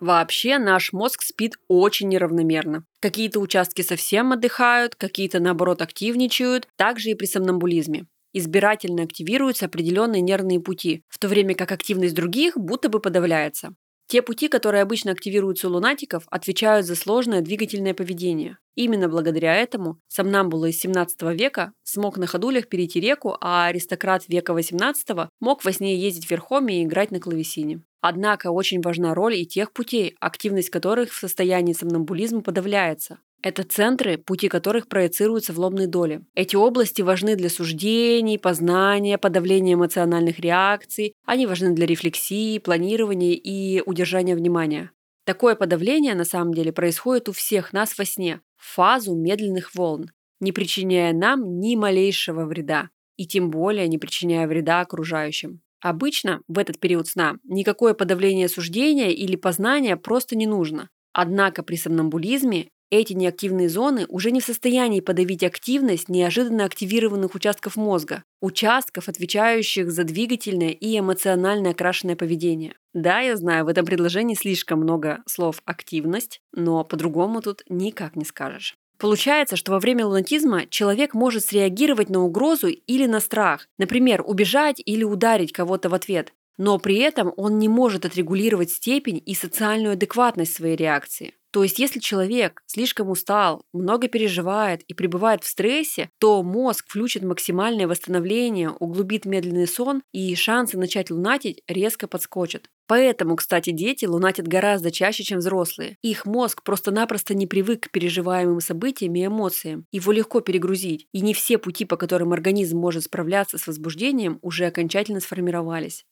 Вообще 0.00 0.58
наш 0.58 0.94
мозг 0.94 1.22
спит 1.22 1.56
очень 1.68 2.08
неравномерно. 2.08 2.84
Какие-то 3.00 3.38
участки 3.38 3.82
совсем 3.82 4.32
отдыхают, 4.32 4.94
какие-то 4.94 5.40
наоборот 5.40 5.82
активничают, 5.82 6.66
также 6.76 7.10
и 7.10 7.14
при 7.14 7.26
сомнамбулизме. 7.26 8.06
Избирательно 8.32 9.02
активируются 9.02 9.66
определенные 9.66 10.22
нервные 10.22 10.60
пути, 10.60 11.02
в 11.08 11.18
то 11.18 11.28
время 11.28 11.54
как 11.54 11.72
активность 11.72 12.14
других 12.14 12.56
будто 12.56 12.88
бы 12.88 13.00
подавляется. 13.00 13.74
Те 14.10 14.22
пути, 14.22 14.48
которые 14.48 14.82
обычно 14.82 15.12
активируются 15.12 15.68
у 15.68 15.70
лунатиков, 15.70 16.24
отвечают 16.32 16.84
за 16.84 16.96
сложное 16.96 17.42
двигательное 17.42 17.94
поведение. 17.94 18.58
Именно 18.74 19.08
благодаря 19.08 19.54
этому 19.54 20.00
сомнамбула 20.08 20.66
из 20.66 20.80
17 20.80 21.22
века 21.38 21.72
смог 21.84 22.18
на 22.18 22.26
ходулях 22.26 22.68
перейти 22.68 22.98
реку, 22.98 23.36
а 23.40 23.66
аристократ 23.66 24.26
века 24.26 24.52
18 24.52 25.30
мог 25.38 25.64
во 25.64 25.72
сне 25.72 25.96
ездить 25.96 26.28
верхом 26.28 26.68
и 26.68 26.82
играть 26.82 27.12
на 27.12 27.20
клавесине. 27.20 27.82
Однако 28.00 28.50
очень 28.50 28.80
важна 28.80 29.14
роль 29.14 29.36
и 29.36 29.46
тех 29.46 29.72
путей, 29.72 30.16
активность 30.18 30.70
которых 30.70 31.12
в 31.12 31.20
состоянии 31.20 31.72
сомнамбулизма 31.72 32.42
подавляется. 32.42 33.20
Это 33.42 33.62
центры, 33.64 34.18
пути 34.18 34.48
которых 34.48 34.86
проецируются 34.86 35.54
в 35.54 35.58
лобной 35.58 35.86
доле. 35.86 36.22
Эти 36.34 36.56
области 36.56 37.00
важны 37.00 37.36
для 37.36 37.48
суждений, 37.48 38.38
познания, 38.38 39.16
подавления 39.16 39.74
эмоциональных 39.74 40.40
реакций. 40.40 41.14
Они 41.24 41.46
важны 41.46 41.72
для 41.72 41.86
рефлексии, 41.86 42.58
планирования 42.58 43.32
и 43.32 43.80
удержания 43.80 44.36
внимания. 44.36 44.90
Такое 45.24 45.54
подавление 45.54 46.14
на 46.14 46.24
самом 46.24 46.52
деле 46.52 46.72
происходит 46.72 47.28
у 47.28 47.32
всех 47.32 47.72
нас 47.72 47.96
во 47.96 48.04
сне, 48.04 48.40
в 48.56 48.74
фазу 48.74 49.14
медленных 49.14 49.74
волн, 49.74 50.10
не 50.40 50.52
причиняя 50.52 51.12
нам 51.14 51.60
ни 51.60 51.76
малейшего 51.76 52.44
вреда, 52.44 52.90
и 53.16 53.26
тем 53.26 53.50
более 53.50 53.88
не 53.88 53.96
причиняя 53.96 54.46
вреда 54.46 54.80
окружающим. 54.80 55.60
Обычно 55.80 56.42
в 56.46 56.58
этот 56.58 56.78
период 56.78 57.08
сна 57.08 57.36
никакое 57.44 57.94
подавление 57.94 58.48
суждения 58.48 59.10
или 59.10 59.36
познания 59.36 59.96
просто 59.96 60.36
не 60.36 60.46
нужно. 60.46 60.90
Однако 61.12 61.62
при 61.62 61.76
сомнамбулизме 61.76 62.68
эти 62.90 63.12
неактивные 63.12 63.68
зоны 63.68 64.06
уже 64.08 64.30
не 64.30 64.40
в 64.40 64.44
состоянии 64.44 65.00
подавить 65.00 65.42
активность 65.42 66.08
неожиданно 66.08 66.64
активированных 66.64 67.34
участков 67.34 67.76
мозга, 67.76 68.24
участков, 68.40 69.08
отвечающих 69.08 69.90
за 69.90 70.04
двигательное 70.04 70.70
и 70.70 70.98
эмоционально 70.98 71.70
окрашенное 71.70 72.16
поведение. 72.16 72.74
Да, 72.92 73.20
я 73.20 73.36
знаю, 73.36 73.64
в 73.64 73.68
этом 73.68 73.86
предложении 73.86 74.34
слишком 74.34 74.80
много 74.80 75.22
слов 75.26 75.62
«активность», 75.64 76.40
но 76.52 76.84
по-другому 76.84 77.40
тут 77.40 77.62
никак 77.68 78.16
не 78.16 78.24
скажешь. 78.24 78.74
Получается, 78.98 79.56
что 79.56 79.72
во 79.72 79.78
время 79.78 80.04
лунатизма 80.04 80.66
человек 80.66 81.14
может 81.14 81.44
среагировать 81.44 82.10
на 82.10 82.22
угрозу 82.22 82.68
или 82.68 83.06
на 83.06 83.20
страх, 83.20 83.66
например, 83.78 84.22
убежать 84.26 84.82
или 84.84 85.04
ударить 85.04 85.52
кого-то 85.52 85.88
в 85.88 85.94
ответ, 85.94 86.34
но 86.58 86.78
при 86.78 86.98
этом 86.98 87.32
он 87.38 87.58
не 87.58 87.68
может 87.68 88.04
отрегулировать 88.04 88.70
степень 88.70 89.22
и 89.24 89.34
социальную 89.34 89.94
адекватность 89.94 90.54
своей 90.54 90.76
реакции. 90.76 91.32
То 91.52 91.64
есть, 91.64 91.78
если 91.78 91.98
человек 91.98 92.62
слишком 92.66 93.10
устал, 93.10 93.64
много 93.72 94.08
переживает 94.08 94.82
и 94.82 94.94
пребывает 94.94 95.42
в 95.42 95.48
стрессе, 95.48 96.10
то 96.18 96.42
мозг 96.42 96.86
включит 96.88 97.22
максимальное 97.22 97.88
восстановление, 97.88 98.70
углубит 98.70 99.24
медленный 99.24 99.66
сон, 99.66 100.02
и 100.12 100.34
шансы 100.36 100.78
начать 100.78 101.10
лунатить 101.10 101.62
резко 101.66 102.06
подскочат. 102.06 102.68
Поэтому, 102.86 103.36
кстати, 103.36 103.70
дети 103.70 104.04
лунатят 104.04 104.48
гораздо 104.48 104.90
чаще, 104.90 105.22
чем 105.22 105.38
взрослые. 105.38 105.96
Их 106.02 106.26
мозг 106.26 106.62
просто-напросто 106.64 107.34
не 107.34 107.46
привык 107.46 107.84
к 107.84 107.90
переживаемым 107.90 108.60
событиям 108.60 109.14
и 109.14 109.26
эмоциям. 109.26 109.86
Его 109.92 110.10
легко 110.10 110.40
перегрузить, 110.40 111.06
и 111.12 111.20
не 111.20 111.32
все 111.32 111.58
пути, 111.58 111.84
по 111.84 111.96
которым 111.96 112.32
организм 112.32 112.78
может 112.78 113.04
справляться 113.04 113.58
с 113.58 113.66
возбуждением, 113.66 114.38
уже 114.42 114.66
окончательно 114.66 115.20
сформировались. 115.20 116.04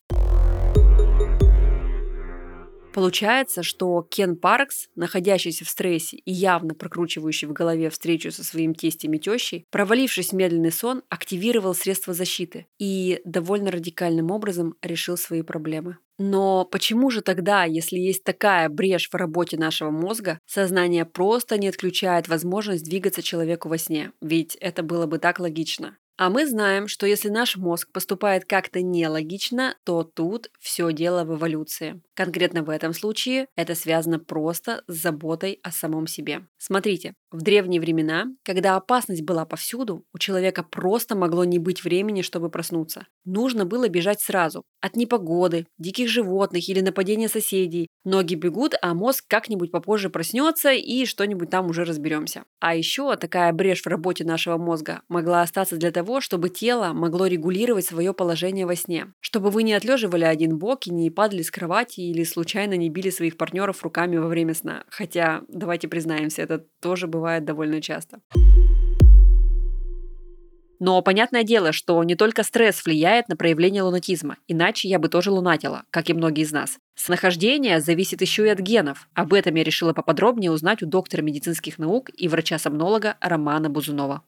Получается, 2.99 3.63
что 3.63 4.03
Кен 4.03 4.35
Паркс, 4.35 4.89
находящийся 4.97 5.65
в 5.65 5.69
стрессе 5.69 6.17
и 6.17 6.33
явно 6.33 6.75
прокручивающий 6.75 7.47
в 7.47 7.53
голове 7.53 7.91
встречу 7.91 8.33
со 8.33 8.43
своим 8.43 8.75
тестем 8.75 9.13
и 9.13 9.21
тещей, 9.21 9.67
провалившись 9.71 10.31
в 10.31 10.33
медленный 10.33 10.73
сон, 10.73 11.05
активировал 11.09 11.77
средства 11.77 12.13
защиты 12.13 12.67
и 12.81 13.21
довольно 13.25 13.71
радикальным 13.71 14.33
образом 14.33 14.75
решил 14.83 15.17
свои 15.17 15.43
проблемы. 15.43 15.99
Но 16.19 16.65
почему 16.65 17.13
же 17.13 17.21
тогда, 17.21 17.63
если 17.63 17.99
есть 17.99 18.25
такая 18.25 18.69
брешь 18.69 19.09
в 19.09 19.15
работе 19.15 19.57
нашего 19.57 19.93
мозга, 19.93 20.41
сознание 20.45 21.05
просто 21.05 21.57
не 21.57 21.69
отключает 21.69 22.27
возможность 22.27 22.85
двигаться 22.85 23.23
человеку 23.23 23.69
во 23.69 23.79
сне? 23.79 24.11
Ведь 24.21 24.57
это 24.57 24.83
было 24.83 25.07
бы 25.07 25.21
так 25.21 25.39
логично. 25.39 25.97
А 26.19 26.31
мы 26.31 26.49
знаем, 26.49 26.89
что 26.89 27.07
если 27.07 27.29
наш 27.29 27.57
мозг 27.57 27.93
поступает 27.93 28.45
как-то 28.45 28.83
нелогично, 28.83 29.77
то 29.85 30.03
тут 30.03 30.51
все 30.59 30.93
дело 30.93 31.23
в 31.23 31.37
эволюции. 31.37 32.03
Конкретно 32.15 32.65
в 32.65 32.71
этом 32.71 32.93
случае 32.93 33.47
это 33.55 33.77
связано 33.77 34.19
просто 34.19 34.83
с 34.89 34.97
заботой 34.97 35.61
о 35.63 35.71
самом 35.71 36.09
себе. 36.09 36.41
Смотрите, 36.59 37.15
в 37.31 37.43
древние 37.43 37.81
времена, 37.81 38.27
когда 38.43 38.75
опасность 38.75 39.23
была 39.23 39.45
повсюду, 39.45 40.05
у 40.13 40.19
человека 40.19 40.65
просто 40.65 41.15
могло 41.15 41.45
не 41.45 41.61
быть 41.61 41.85
времени, 41.85 42.23
чтобы 42.23 42.51
проснуться. 42.51 43.07
Нужно 43.25 43.65
было 43.65 43.89
бежать 43.89 44.21
сразу. 44.21 44.65
От 44.81 44.97
непогоды, 44.97 45.67
диких 45.79 46.09
животных 46.09 46.69
или 46.69 46.81
нападения 46.81 47.29
соседей. 47.29 47.87
Ноги 48.05 48.35
бегут, 48.35 48.75
а 48.83 48.95
мозг 48.95 49.25
как-нибудь 49.29 49.71
попозже 49.71 50.11
проснется 50.11 50.73
и 50.73 51.05
что-нибудь 51.05 51.51
там 51.51 51.67
уже 51.67 51.85
разберемся. 51.85 52.45
А 52.59 52.75
еще 52.75 53.15
такая 53.17 53.53
брешь 53.53 53.83
в 53.83 53.87
работе 53.87 54.25
нашего 54.25 54.57
мозга 54.57 55.03
могла 55.09 55.43
остаться 55.43 55.77
для 55.77 55.93
того, 55.93 56.08
чтобы 56.21 56.49
тело 56.49 56.93
могло 56.93 57.27
регулировать 57.27 57.85
свое 57.85 58.15
положение 58.15 58.67
во 58.67 58.75
сне. 58.75 59.13
Чтобы 59.21 59.51
вы 59.51 59.63
не 59.63 59.75
отлеживали 59.75 60.25
один 60.25 60.59
бок 60.59 60.87
и 60.87 60.91
не 60.91 61.11
падали 61.11 61.43
с 61.43 61.51
кровати 61.51 62.01
или 62.01 62.25
случайно 62.25 62.75
не 62.75 62.89
били 62.89 63.11
своих 63.11 63.37
партнеров 63.37 63.83
руками 63.83 64.17
во 64.17 64.27
время 64.27 64.55
сна. 64.55 64.85
Хотя, 64.89 65.43
давайте 65.49 65.87
признаемся, 65.89 66.43
это 66.43 66.65
тоже 66.81 67.07
бывает 67.07 67.45
довольно 67.45 67.83
часто. 67.83 68.21
Но 70.81 71.03
понятное 71.03 71.43
дело, 71.43 71.73
что 71.73 72.03
не 72.05 72.15
только 72.15 72.43
стресс 72.43 72.85
влияет 72.85 73.29
на 73.29 73.37
проявление 73.37 73.83
лунатизма, 73.83 74.37
иначе 74.47 74.89
я 74.89 74.99
бы 74.99 75.09
тоже 75.09 75.31
лунатила, 75.31 75.83
как 75.91 76.09
и 76.09 76.15
многие 76.15 76.45
из 76.45 76.53
нас. 76.53 76.79
Снахождение 76.95 77.81
зависит 77.81 78.21
еще 78.21 78.47
и 78.47 78.51
от 78.51 78.61
генов. 78.61 79.09
Об 79.15 79.35
этом 79.35 79.55
я 79.57 79.65
решила 79.65 79.93
поподробнее 79.93 80.53
узнать 80.53 80.83
у 80.83 80.87
доктора 80.87 81.23
медицинских 81.23 81.79
наук 81.79 82.11
и 82.17 82.29
врача-сомнолога 82.29 83.17
Романа 83.21 83.69
Бузунова. 83.69 84.23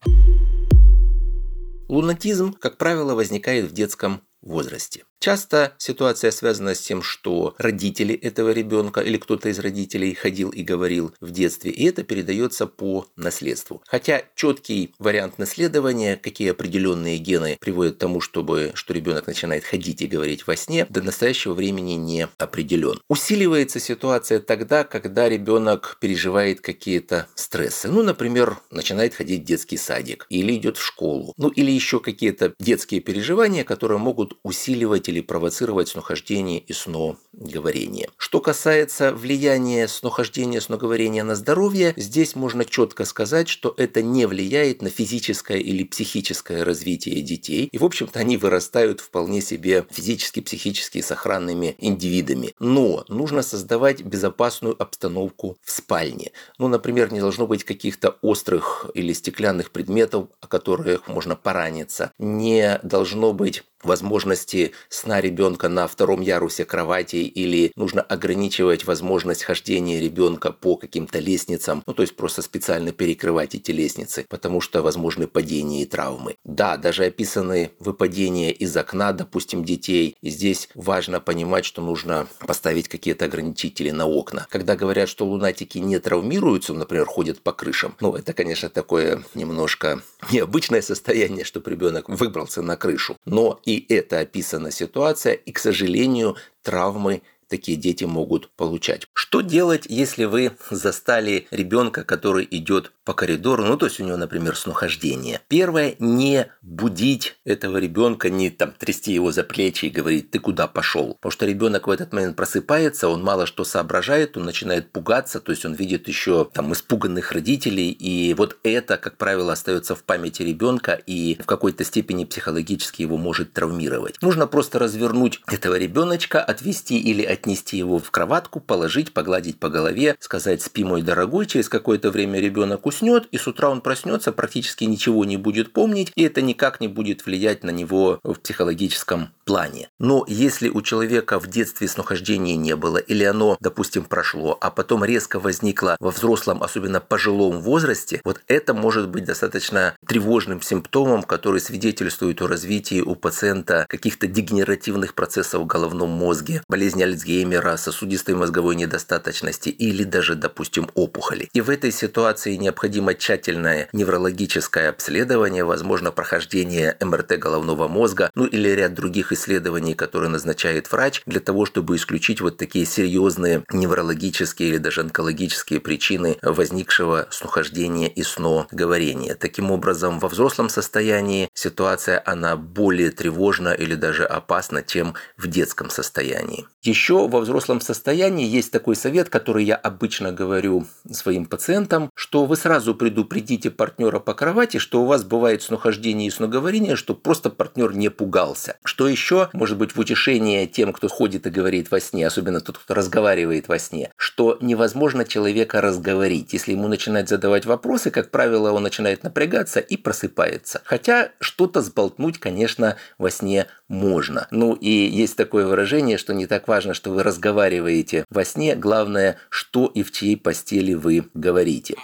Лунатизм, 1.90 2.52
как 2.52 2.78
правило, 2.78 3.16
возникает 3.16 3.68
в 3.68 3.72
детском 3.72 4.22
возрасте. 4.42 5.02
Часто 5.22 5.74
ситуация 5.76 6.30
связана 6.30 6.74
с 6.74 6.80
тем, 6.80 7.02
что 7.02 7.54
родители 7.58 8.14
этого 8.14 8.52
ребенка 8.52 9.02
или 9.02 9.18
кто-то 9.18 9.50
из 9.50 9.58
родителей 9.58 10.14
ходил 10.14 10.48
и 10.48 10.62
говорил 10.62 11.12
в 11.20 11.30
детстве, 11.30 11.70
и 11.70 11.84
это 11.84 12.04
передается 12.04 12.66
по 12.66 13.06
наследству. 13.16 13.82
Хотя 13.86 14.22
четкий 14.34 14.94
вариант 14.98 15.38
наследования, 15.38 16.16
какие 16.16 16.52
определенные 16.52 17.18
гены 17.18 17.58
приводят 17.60 17.96
к 17.96 17.98
тому, 17.98 18.22
чтобы, 18.22 18.70
что 18.72 18.94
ребенок 18.94 19.26
начинает 19.26 19.64
ходить 19.64 20.00
и 20.00 20.06
говорить 20.06 20.46
во 20.46 20.56
сне, 20.56 20.86
до 20.88 21.02
настоящего 21.02 21.52
времени 21.52 21.92
не 21.92 22.26
определен. 22.38 22.98
Усиливается 23.10 23.78
ситуация 23.78 24.40
тогда, 24.40 24.84
когда 24.84 25.28
ребенок 25.28 25.98
переживает 26.00 26.62
какие-то 26.62 27.28
стрессы. 27.34 27.88
Ну, 27.88 28.02
например, 28.02 28.56
начинает 28.70 29.14
ходить 29.14 29.42
в 29.42 29.44
детский 29.44 29.76
садик 29.76 30.24
или 30.30 30.56
идет 30.56 30.78
в 30.78 30.82
школу. 30.82 31.34
Ну, 31.36 31.48
или 31.48 31.70
еще 31.70 32.00
какие-то 32.00 32.54
детские 32.58 33.02
переживания, 33.02 33.64
которые 33.64 33.98
могут 33.98 34.38
усиливать 34.42 35.09
или 35.10 35.20
провоцировать 35.20 35.88
снохождение 35.88 36.60
и 36.60 36.72
сноговорение. 36.72 38.08
Что 38.16 38.40
касается 38.40 39.12
влияния 39.12 39.86
снохождения, 39.88 40.60
сноговорения 40.60 41.24
на 41.24 41.34
здоровье, 41.34 41.92
здесь 41.96 42.34
можно 42.34 42.64
четко 42.64 43.04
сказать, 43.04 43.48
что 43.48 43.74
это 43.76 44.02
не 44.02 44.26
влияет 44.26 44.82
на 44.82 44.88
физическое 44.88 45.58
или 45.58 45.84
психическое 45.84 46.62
развитие 46.62 47.20
детей. 47.22 47.68
И, 47.70 47.78
в 47.78 47.84
общем-то, 47.84 48.18
они 48.18 48.36
вырастают 48.36 49.00
вполне 49.00 49.42
себе 49.42 49.84
физически, 49.90 50.40
психически 50.40 51.00
сохранными 51.00 51.74
индивидами. 51.78 52.54
Но 52.58 53.04
нужно 53.08 53.42
создавать 53.42 54.02
безопасную 54.02 54.80
обстановку 54.80 55.58
в 55.62 55.70
спальне. 55.70 56.32
Ну, 56.58 56.68
например, 56.68 57.12
не 57.12 57.20
должно 57.20 57.46
быть 57.46 57.64
каких-то 57.64 58.16
острых 58.22 58.86
или 58.94 59.12
стеклянных 59.12 59.70
предметов, 59.70 60.28
о 60.40 60.46
которых 60.46 61.08
можно 61.08 61.36
пораниться. 61.36 62.12
Не 62.18 62.78
должно 62.82 63.32
быть 63.32 63.64
возможности 63.82 64.72
сна 64.88 65.20
ребенка 65.20 65.68
на 65.68 65.86
втором 65.86 66.20
ярусе 66.20 66.64
кровати 66.64 67.16
или 67.16 67.72
нужно 67.76 68.02
ограничивать 68.02 68.84
возможность 68.84 69.42
хождения 69.42 70.00
ребенка 70.00 70.52
по 70.52 70.76
каким-то 70.76 71.18
лестницам, 71.18 71.82
ну 71.86 71.94
то 71.94 72.02
есть 72.02 72.16
просто 72.16 72.42
специально 72.42 72.92
перекрывать 72.92 73.54
эти 73.54 73.70
лестницы, 73.70 74.26
потому 74.28 74.60
что 74.60 74.82
возможны 74.82 75.26
падения 75.26 75.82
и 75.82 75.86
травмы. 75.86 76.36
Да, 76.44 76.76
даже 76.76 77.04
описаны 77.04 77.70
выпадения 77.78 78.50
из 78.50 78.76
окна, 78.76 79.12
допустим, 79.12 79.64
детей, 79.64 80.16
и 80.20 80.30
здесь 80.30 80.68
важно 80.74 81.20
понимать, 81.20 81.64
что 81.64 81.82
нужно 81.82 82.26
поставить 82.40 82.88
какие-то 82.88 83.26
ограничители 83.26 83.90
на 83.90 84.06
окна. 84.06 84.46
Когда 84.50 84.76
говорят, 84.76 85.08
что 85.08 85.26
лунатики 85.26 85.78
не 85.78 85.98
травмируются, 85.98 86.74
например, 86.74 87.06
ходят 87.06 87.40
по 87.40 87.52
крышам, 87.52 87.94
ну 88.00 88.14
это, 88.14 88.32
конечно, 88.32 88.68
такое 88.68 89.22
немножко 89.34 90.02
необычное 90.32 90.82
состояние, 90.82 91.44
чтобы 91.44 91.70
ребенок 91.70 92.08
выбрался 92.08 92.62
на 92.62 92.76
крышу, 92.76 93.16
но 93.24 93.60
и 93.70 93.86
это 93.92 94.18
описана 94.20 94.70
ситуация, 94.70 95.34
и, 95.34 95.52
к 95.52 95.58
сожалению, 95.58 96.36
травмы 96.62 97.22
такие 97.50 97.76
дети 97.76 98.04
могут 98.04 98.48
получать. 98.56 99.06
Что 99.12 99.42
делать, 99.42 99.86
если 99.88 100.24
вы 100.24 100.52
застали 100.70 101.46
ребенка, 101.50 102.04
который 102.04 102.46
идет 102.50 102.92
по 103.04 103.12
коридору, 103.12 103.64
ну 103.64 103.76
то 103.76 103.86
есть 103.86 104.00
у 104.00 104.04
него, 104.04 104.16
например, 104.16 104.56
снохождение? 104.56 105.40
Первое, 105.48 105.96
не 105.98 106.50
будить 106.62 107.36
этого 107.44 107.76
ребенка, 107.78 108.30
не 108.30 108.50
там 108.50 108.72
трясти 108.72 109.12
его 109.12 109.32
за 109.32 109.42
плечи 109.42 109.86
и 109.86 109.90
говорить, 109.90 110.30
ты 110.30 110.38
куда 110.38 110.66
пошел? 110.66 111.14
Потому 111.14 111.32
что 111.32 111.46
ребенок 111.46 111.88
в 111.88 111.90
этот 111.90 112.12
момент 112.12 112.36
просыпается, 112.36 113.08
он 113.08 113.22
мало 113.22 113.46
что 113.46 113.64
соображает, 113.64 114.36
он 114.36 114.44
начинает 114.44 114.92
пугаться, 114.92 115.40
то 115.40 115.50
есть 115.50 115.64
он 115.64 115.74
видит 115.74 116.08
еще 116.08 116.48
там 116.52 116.72
испуганных 116.72 117.32
родителей, 117.32 117.90
и 117.90 118.32
вот 118.34 118.58
это, 118.62 118.96
как 118.96 119.16
правило, 119.16 119.52
остается 119.52 119.94
в 119.94 120.04
памяти 120.04 120.42
ребенка 120.42 120.92
и 120.92 121.36
в 121.42 121.46
какой-то 121.46 121.84
степени 121.84 122.24
психологически 122.24 123.02
его 123.02 123.16
может 123.16 123.52
травмировать. 123.52 124.22
Нужно 124.22 124.46
просто 124.46 124.78
развернуть 124.78 125.40
этого 125.48 125.76
ребеночка, 125.76 126.40
отвести 126.40 126.98
или 126.98 127.24
отнести 127.40 127.78
его 127.78 127.98
в 127.98 128.10
кроватку, 128.10 128.60
положить, 128.60 129.12
погладить 129.12 129.58
по 129.58 129.70
голове, 129.70 130.16
сказать 130.20 130.62
«спи, 130.62 130.84
мой 130.84 131.02
дорогой», 131.02 131.46
через 131.46 131.68
какое-то 131.68 132.10
время 132.10 132.38
ребенок 132.38 132.86
уснет, 132.86 133.26
и 133.32 133.38
с 133.38 133.46
утра 133.46 133.70
он 133.70 133.80
проснется, 133.80 134.32
практически 134.32 134.84
ничего 134.84 135.24
не 135.24 135.36
будет 135.36 135.72
помнить, 135.72 136.12
и 136.14 136.22
это 136.22 136.42
никак 136.42 136.80
не 136.80 136.88
будет 136.88 137.24
влиять 137.24 137.64
на 137.64 137.70
него 137.70 138.20
в 138.22 138.34
психологическом 138.34 139.30
плане. 139.44 139.88
Но 139.98 140.24
если 140.28 140.68
у 140.68 140.82
человека 140.82 141.40
в 141.40 141.46
детстве 141.46 141.88
снохождения 141.88 142.56
не 142.56 142.76
было, 142.76 142.98
или 142.98 143.24
оно, 143.24 143.56
допустим, 143.60 144.04
прошло, 144.04 144.56
а 144.60 144.70
потом 144.70 145.04
резко 145.04 145.40
возникло 145.40 145.96
во 145.98 146.10
взрослом, 146.10 146.62
особенно 146.62 147.00
пожилом 147.00 147.60
возрасте, 147.60 148.20
вот 148.24 148.40
это 148.46 148.74
может 148.74 149.08
быть 149.08 149.24
достаточно 149.24 149.96
тревожным 150.06 150.62
симптомом, 150.62 151.22
который 151.22 151.60
свидетельствует 151.60 152.42
о 152.42 152.48
развитии 152.48 153.00
у 153.00 153.14
пациента 153.14 153.86
каких-то 153.88 154.26
дегенеративных 154.26 155.14
процессов 155.14 155.62
в 155.62 155.66
головном 155.66 156.10
мозге, 156.10 156.62
болезни 156.68 157.02
Альцгеймера, 157.02 157.29
сосудистой 157.76 158.34
мозговой 158.34 158.76
недостаточности 158.76 159.68
или 159.68 160.04
даже, 160.04 160.34
допустим, 160.34 160.90
опухоли. 160.94 161.48
И 161.52 161.60
в 161.60 161.70
этой 161.70 161.92
ситуации 161.92 162.56
необходимо 162.56 163.14
тщательное 163.14 163.88
неврологическое 163.92 164.90
обследование, 164.90 165.64
возможно, 165.64 166.10
прохождение 166.12 166.96
МРТ 167.00 167.38
головного 167.38 167.88
мозга, 167.88 168.30
ну 168.34 168.46
или 168.46 168.68
ряд 168.68 168.94
других 168.94 169.32
исследований, 169.32 169.94
которые 169.94 170.30
назначает 170.30 170.90
врач, 170.92 171.22
для 171.26 171.40
того, 171.40 171.66
чтобы 171.66 171.96
исключить 171.96 172.40
вот 172.40 172.56
такие 172.56 172.86
серьезные 172.86 173.64
неврологические 173.72 174.70
или 174.70 174.78
даже 174.78 175.00
онкологические 175.00 175.80
причины 175.80 176.38
возникшего 176.42 177.28
снохождения 177.30 178.08
и 178.08 178.22
сноговорения. 178.22 179.34
Таким 179.34 179.70
образом, 179.70 180.18
во 180.18 180.28
взрослом 180.28 180.68
состоянии 180.68 181.48
ситуация 181.54 182.22
она 182.24 182.56
более 182.56 183.10
тревожна 183.10 183.70
или 183.70 183.94
даже 183.94 184.24
опасна, 184.24 184.82
чем 184.82 185.14
в 185.36 185.46
детском 185.46 185.90
состоянии. 185.90 186.66
Еще 186.82 187.19
во 187.28 187.40
взрослом 187.40 187.80
состоянии 187.80 188.46
есть 188.46 188.70
такой 188.70 188.96
совет, 188.96 189.28
который 189.28 189.64
я 189.64 189.76
обычно 189.76 190.32
говорю 190.32 190.86
своим 191.10 191.46
пациентам, 191.46 192.10
что 192.14 192.46
вы 192.46 192.56
сразу 192.56 192.94
предупредите 192.94 193.70
партнера 193.70 194.18
по 194.18 194.34
кровати, 194.34 194.78
что 194.78 195.02
у 195.02 195.06
вас 195.06 195.24
бывает 195.24 195.62
снохождение 195.62 196.28
и 196.28 196.30
сноговорение, 196.30 196.96
чтобы 196.96 197.20
просто 197.20 197.50
партнер 197.50 197.94
не 197.94 198.10
пугался. 198.10 198.76
Что 198.84 199.08
еще, 199.08 199.48
может 199.52 199.78
быть, 199.78 199.94
в 199.94 200.00
утешение 200.00 200.66
тем, 200.66 200.92
кто 200.92 201.08
ходит 201.08 201.46
и 201.46 201.50
говорит 201.50 201.90
во 201.90 202.00
сне, 202.00 202.26
особенно 202.26 202.60
тот, 202.60 202.78
кто 202.78 202.94
разговаривает 202.94 203.68
во 203.68 203.78
сне, 203.78 204.12
что 204.16 204.58
невозможно 204.60 205.24
человека 205.24 205.80
разговорить. 205.80 206.52
Если 206.52 206.72
ему 206.72 206.88
начинать 206.88 207.28
задавать 207.28 207.66
вопросы, 207.66 208.10
как 208.10 208.30
правило, 208.30 208.72
он 208.72 208.82
начинает 208.82 209.22
напрягаться 209.22 209.80
и 209.80 209.96
просыпается. 209.96 210.80
Хотя 210.84 211.30
что-то 211.40 211.82
сболтнуть, 211.82 212.38
конечно, 212.38 212.96
во 213.18 213.30
сне 213.30 213.66
можно. 213.90 214.46
Ну 214.50 214.74
и 214.74 214.88
есть 214.88 215.36
такое 215.36 215.66
выражение, 215.66 216.16
что 216.16 216.32
не 216.32 216.46
так 216.46 216.68
важно, 216.68 216.94
что 216.94 217.10
вы 217.10 217.22
разговариваете 217.22 218.24
во 218.30 218.44
сне, 218.44 218.76
главное, 218.76 219.36
что 219.50 219.86
и 219.86 220.02
в 220.02 220.12
чьей 220.12 220.36
постели 220.36 220.94
вы 220.94 221.26
говорите. 221.34 221.96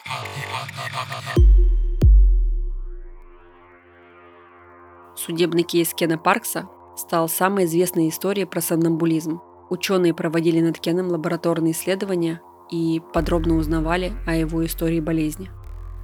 Судебный 5.16 5.62
кейс 5.62 5.94
Кена 5.94 6.18
Паркса 6.18 6.68
стал 6.96 7.28
самой 7.28 7.64
известной 7.64 8.08
историей 8.08 8.46
про 8.46 8.60
сомнамбулизм. 8.60 9.40
Ученые 9.70 10.12
проводили 10.12 10.60
над 10.60 10.78
Кеном 10.78 11.08
лабораторные 11.08 11.72
исследования 11.72 12.40
и 12.70 13.00
подробно 13.14 13.56
узнавали 13.56 14.12
о 14.26 14.34
его 14.34 14.64
истории 14.66 15.00
болезни. 15.00 15.50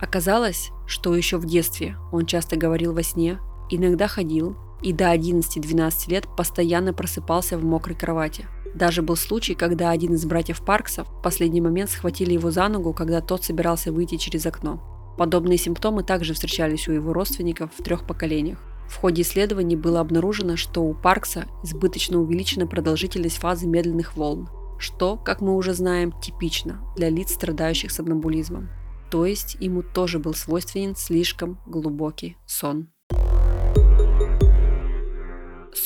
Оказалось, 0.01 0.71
что 0.87 1.15
еще 1.15 1.39
в 1.39 1.45
детстве 1.45 1.97
он 2.13 2.27
часто 2.27 2.57
говорил 2.57 2.93
во 2.93 3.03
сне, 3.03 3.39
иногда 3.71 4.09
ходил 4.09 4.57
и 4.83 4.93
до 4.93 5.15
11-12 5.15 6.11
лет 6.11 6.27
постоянно 6.37 6.93
просыпался 6.93 7.59
в 7.59 7.65
мокрой 7.65 7.97
кровати. 7.97 8.47
Даже 8.75 9.03
был 9.03 9.17
случай, 9.17 9.55
когда 9.55 9.91
один 9.91 10.15
из 10.15 10.25
братьев 10.25 10.65
Парксов 10.65 11.09
в 11.09 11.23
последний 11.23 11.61
момент 11.61 11.91
схватили 11.91 12.33
его 12.33 12.51
за 12.51 12.69
ногу, 12.69 12.93
когда 12.93 13.21
тот 13.21 13.45
собирался 13.45 13.93
выйти 13.93 14.17
через 14.17 14.47
окно. 14.47 14.83
Подобные 15.19 15.59
симптомы 15.59 16.03
также 16.03 16.33
встречались 16.33 16.89
у 16.89 16.93
его 16.93 17.13
родственников 17.13 17.71
в 17.79 17.83
трех 17.83 18.07
поколениях. 18.07 18.59
В 18.89 18.97
ходе 18.97 19.23
исследований 19.23 19.77
было 19.77 20.01
обнаружено, 20.01 20.57
что 20.57 20.83
у 20.83 20.95
Паркса 20.95 21.47
избыточно 21.63 22.19
увеличена 22.19 22.67
продолжительность 22.67 23.39
фазы 23.39 23.67
медленных 23.67 24.17
волн, 24.17 24.49
что, 24.79 25.17
как 25.17 25.41
мы 25.41 25.55
уже 25.57 25.75
знаем, 25.75 26.13
типично 26.21 26.83
для 26.97 27.09
лиц, 27.09 27.33
страдающих 27.33 27.91
сомнамбулизмом. 27.91 28.69
То 29.11 29.27
есть 29.27 29.57
ему 29.61 29.83
тоже 29.83 30.19
был 30.19 30.35
свойственен 30.35 30.97
слишком 30.97 31.59
глубокий 31.67 32.37
сон. 32.47 32.89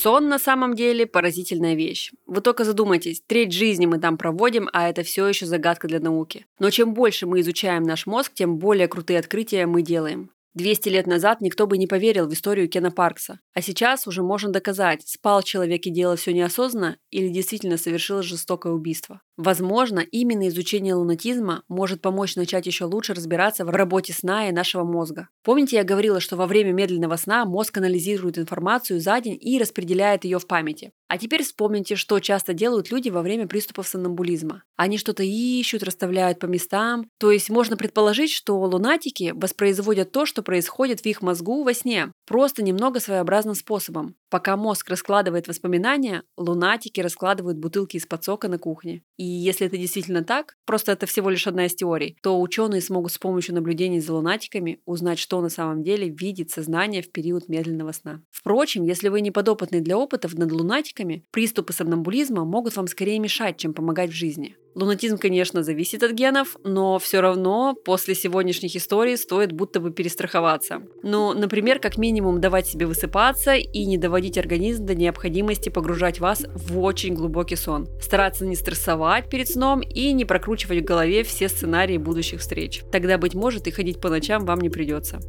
Сон 0.02 0.28
на 0.28 0.38
самом 0.38 0.74
деле 0.74 1.06
поразительная 1.06 1.74
вещь. 1.74 2.12
Вы 2.26 2.42
только 2.42 2.64
задумайтесь, 2.64 3.22
треть 3.26 3.52
жизни 3.52 3.86
мы 3.86 3.98
там 3.98 4.18
проводим, 4.18 4.68
а 4.74 4.88
это 4.88 5.02
все 5.02 5.26
еще 5.26 5.46
загадка 5.46 5.88
для 5.88 6.00
науки. 6.00 6.46
Но 6.58 6.68
чем 6.70 6.92
больше 6.92 7.26
мы 7.26 7.40
изучаем 7.40 7.82
наш 7.82 8.04
мозг, 8.04 8.32
тем 8.34 8.58
более 8.58 8.88
крутые 8.88 9.18
открытия 9.18 9.64
мы 9.64 9.80
делаем. 9.80 10.30
200 10.54 10.88
лет 10.90 11.06
назад 11.06 11.40
никто 11.40 11.66
бы 11.66 11.78
не 11.78 11.86
поверил 11.86 12.28
в 12.28 12.32
историю 12.34 12.68
Кена 12.68 12.90
Паркса. 12.90 13.40
А 13.54 13.62
сейчас 13.62 14.06
уже 14.06 14.22
можно 14.22 14.50
доказать, 14.50 15.06
спал 15.08 15.42
человек 15.42 15.86
и 15.86 15.90
делал 15.90 16.16
все 16.16 16.34
неосознанно 16.34 16.98
или 17.10 17.28
действительно 17.28 17.78
совершил 17.78 18.22
жестокое 18.22 18.74
убийство. 18.74 19.22
Возможно, 19.36 20.00
именно 20.00 20.48
изучение 20.48 20.94
лунатизма 20.94 21.62
может 21.68 22.00
помочь 22.00 22.36
начать 22.36 22.66
еще 22.66 22.86
лучше 22.86 23.12
разбираться 23.12 23.64
в 23.64 23.70
работе 23.70 24.14
сна 24.14 24.48
и 24.48 24.52
нашего 24.52 24.82
мозга. 24.84 25.28
Помните, 25.44 25.76
я 25.76 25.84
говорила, 25.84 26.20
что 26.20 26.36
во 26.36 26.46
время 26.46 26.72
медленного 26.72 27.16
сна 27.16 27.44
мозг 27.44 27.76
анализирует 27.76 28.38
информацию 28.38 28.98
за 28.98 29.20
день 29.20 29.36
и 29.38 29.58
распределяет 29.58 30.24
ее 30.24 30.38
в 30.38 30.46
памяти. 30.46 30.92
А 31.08 31.18
теперь 31.18 31.44
вспомните, 31.44 31.96
что 31.96 32.18
часто 32.18 32.52
делают 32.54 32.90
люди 32.90 33.10
во 33.10 33.22
время 33.22 33.46
приступов 33.46 33.86
сомнамбулизма. 33.86 34.62
Они 34.76 34.98
что-то 34.98 35.22
ищут, 35.22 35.82
расставляют 35.82 36.40
по 36.40 36.46
местам. 36.46 37.08
То 37.18 37.30
есть 37.30 37.50
можно 37.50 37.76
предположить, 37.76 38.32
что 38.32 38.58
лунатики 38.58 39.32
воспроизводят 39.36 40.10
то, 40.10 40.26
что 40.26 40.42
происходит 40.42 41.00
в 41.00 41.06
их 41.06 41.22
мозгу 41.22 41.62
во 41.62 41.74
сне, 41.74 42.10
просто 42.26 42.62
немного 42.62 43.00
своеобразным 43.00 43.54
способом. 43.54 44.16
Пока 44.30 44.56
мозг 44.56 44.90
раскладывает 44.90 45.46
воспоминания, 45.46 46.24
лунатики 46.36 47.00
раскладывают 47.00 47.58
бутылки 47.58 47.96
из-под 47.98 48.24
сока 48.24 48.48
на 48.48 48.58
кухне. 48.58 49.02
И 49.16 49.25
если 49.26 49.66
это 49.66 49.76
действительно 49.76 50.24
так, 50.24 50.56
просто 50.64 50.92
это 50.92 51.06
всего 51.06 51.30
лишь 51.30 51.46
одна 51.46 51.66
из 51.66 51.74
теорий, 51.74 52.16
то 52.22 52.40
ученые 52.40 52.80
смогут 52.80 53.12
с 53.12 53.18
помощью 53.18 53.54
наблюдений 53.54 54.00
за 54.00 54.12
лунатиками 54.12 54.80
узнать, 54.84 55.18
что 55.18 55.40
на 55.40 55.48
самом 55.48 55.82
деле 55.82 56.08
видит 56.08 56.50
сознание 56.50 57.02
в 57.02 57.10
период 57.10 57.48
медленного 57.48 57.92
сна. 57.92 58.22
Впрочем, 58.30 58.84
если 58.84 59.08
вы 59.08 59.20
не 59.20 59.30
подопытны 59.30 59.80
для 59.80 59.96
опытов 59.98 60.34
над 60.34 60.52
лунатиками, 60.52 61.24
приступы 61.30 61.72
сомнамбулизма 61.72 62.44
могут 62.44 62.76
вам 62.76 62.86
скорее 62.86 63.18
мешать, 63.18 63.56
чем 63.56 63.74
помогать 63.74 64.10
в 64.10 64.14
жизни. 64.14 64.56
Лунатизм, 64.76 65.16
конечно, 65.16 65.62
зависит 65.62 66.02
от 66.02 66.12
генов, 66.12 66.58
но 66.62 66.98
все 66.98 67.22
равно 67.22 67.74
после 67.82 68.14
сегодняшних 68.14 68.76
историй 68.76 69.16
стоит 69.16 69.52
будто 69.52 69.80
бы 69.80 69.90
перестраховаться. 69.90 70.82
Ну, 71.02 71.32
например, 71.32 71.78
как 71.78 71.96
минимум 71.96 72.42
давать 72.42 72.66
себе 72.66 72.84
высыпаться 72.84 73.54
и 73.54 73.86
не 73.86 73.96
доводить 73.96 74.36
организм 74.36 74.84
до 74.84 74.94
необходимости 74.94 75.70
погружать 75.70 76.20
вас 76.20 76.44
в 76.54 76.78
очень 76.80 77.14
глубокий 77.14 77.56
сон. 77.56 77.88
Стараться 78.02 78.44
не 78.44 78.54
стрессовать 78.54 79.30
перед 79.30 79.48
сном 79.48 79.80
и 79.80 80.12
не 80.12 80.26
прокручивать 80.26 80.82
в 80.82 80.84
голове 80.84 81.24
все 81.24 81.48
сценарии 81.48 81.96
будущих 81.96 82.40
встреч. 82.40 82.82
Тогда, 82.92 83.16
быть 83.16 83.32
может, 83.32 83.66
и 83.66 83.70
ходить 83.70 83.98
по 83.98 84.10
ночам 84.10 84.44
вам 84.44 84.60
не 84.60 84.68
придется. 84.68 85.20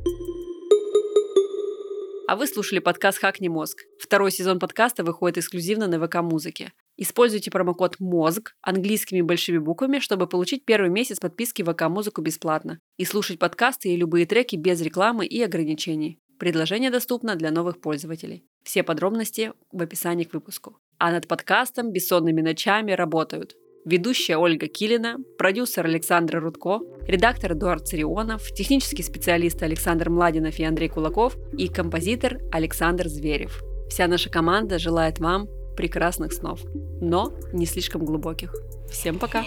А 2.28 2.36
вы 2.36 2.46
слушали 2.46 2.80
подкаст 2.80 3.20
«Хакни 3.20 3.48
мозг». 3.48 3.86
Второй 3.98 4.32
сезон 4.32 4.60
подкаста 4.60 5.06
выходит 5.06 5.38
эксклюзивно 5.38 5.88
на 5.88 5.98
ВК-музыке. 5.98 6.74
Используйте 6.98 7.50
промокод 7.50 8.02
МОЗГ 8.02 8.54
английскими 8.62 9.22
большими 9.22 9.60
буквами, 9.60 10.00
чтобы 10.00 10.28
получить 10.28 10.66
первый 10.66 10.90
месяц 10.90 11.22
подписки 11.22 11.62
ВК-музыку 11.62 12.22
бесплатно 12.22 12.82
и 12.98 13.06
слушать 13.06 13.40
подкасты 13.40 13.94
и 13.94 13.96
любые 13.96 14.26
треки 14.26 14.58
без 14.58 14.82
рекламы 14.82 15.26
и 15.26 15.42
ограничений. 15.42 16.20
Предложение 16.38 16.92
доступно 16.92 17.36
для 17.36 17.50
новых 17.50 17.80
пользователей. 17.80 18.44
Все 18.62 18.84
подробности 18.84 19.54
в 19.72 19.82
описании 19.82 20.26
к 20.26 20.34
выпуску. 20.34 20.78
А 20.98 21.14
над 21.14 21.30
подкастом 21.30 21.94
бессонными 21.94 22.42
ночами 22.42 22.92
работают 22.92 23.56
ведущая 23.88 24.36
Ольга 24.38 24.68
Килина, 24.68 25.18
продюсер 25.38 25.86
Александр 25.86 26.42
Рудко, 26.42 26.82
редактор 27.08 27.54
Эдуард 27.54 27.88
Царионов, 27.88 28.52
технический 28.52 29.02
специалист 29.02 29.64
Александр 29.64 30.10
Младинов 30.10 30.60
и 30.60 30.66
Андрей 30.66 30.90
Кулаков 30.90 31.38
и 31.58 31.70
композитор 31.70 32.40
Александр 32.52 33.08
Зверев. 33.08 33.64
Вся 33.90 34.08
наша 34.08 34.30
команда 34.30 34.78
желает 34.78 35.20
вам 35.20 35.48
прекрасных 35.78 36.34
снов, 36.34 36.60
но 37.00 37.32
не 37.54 37.66
слишком 37.66 38.04
глубоких. 38.04 38.54
Всем 38.92 39.20
пока! 39.20 39.46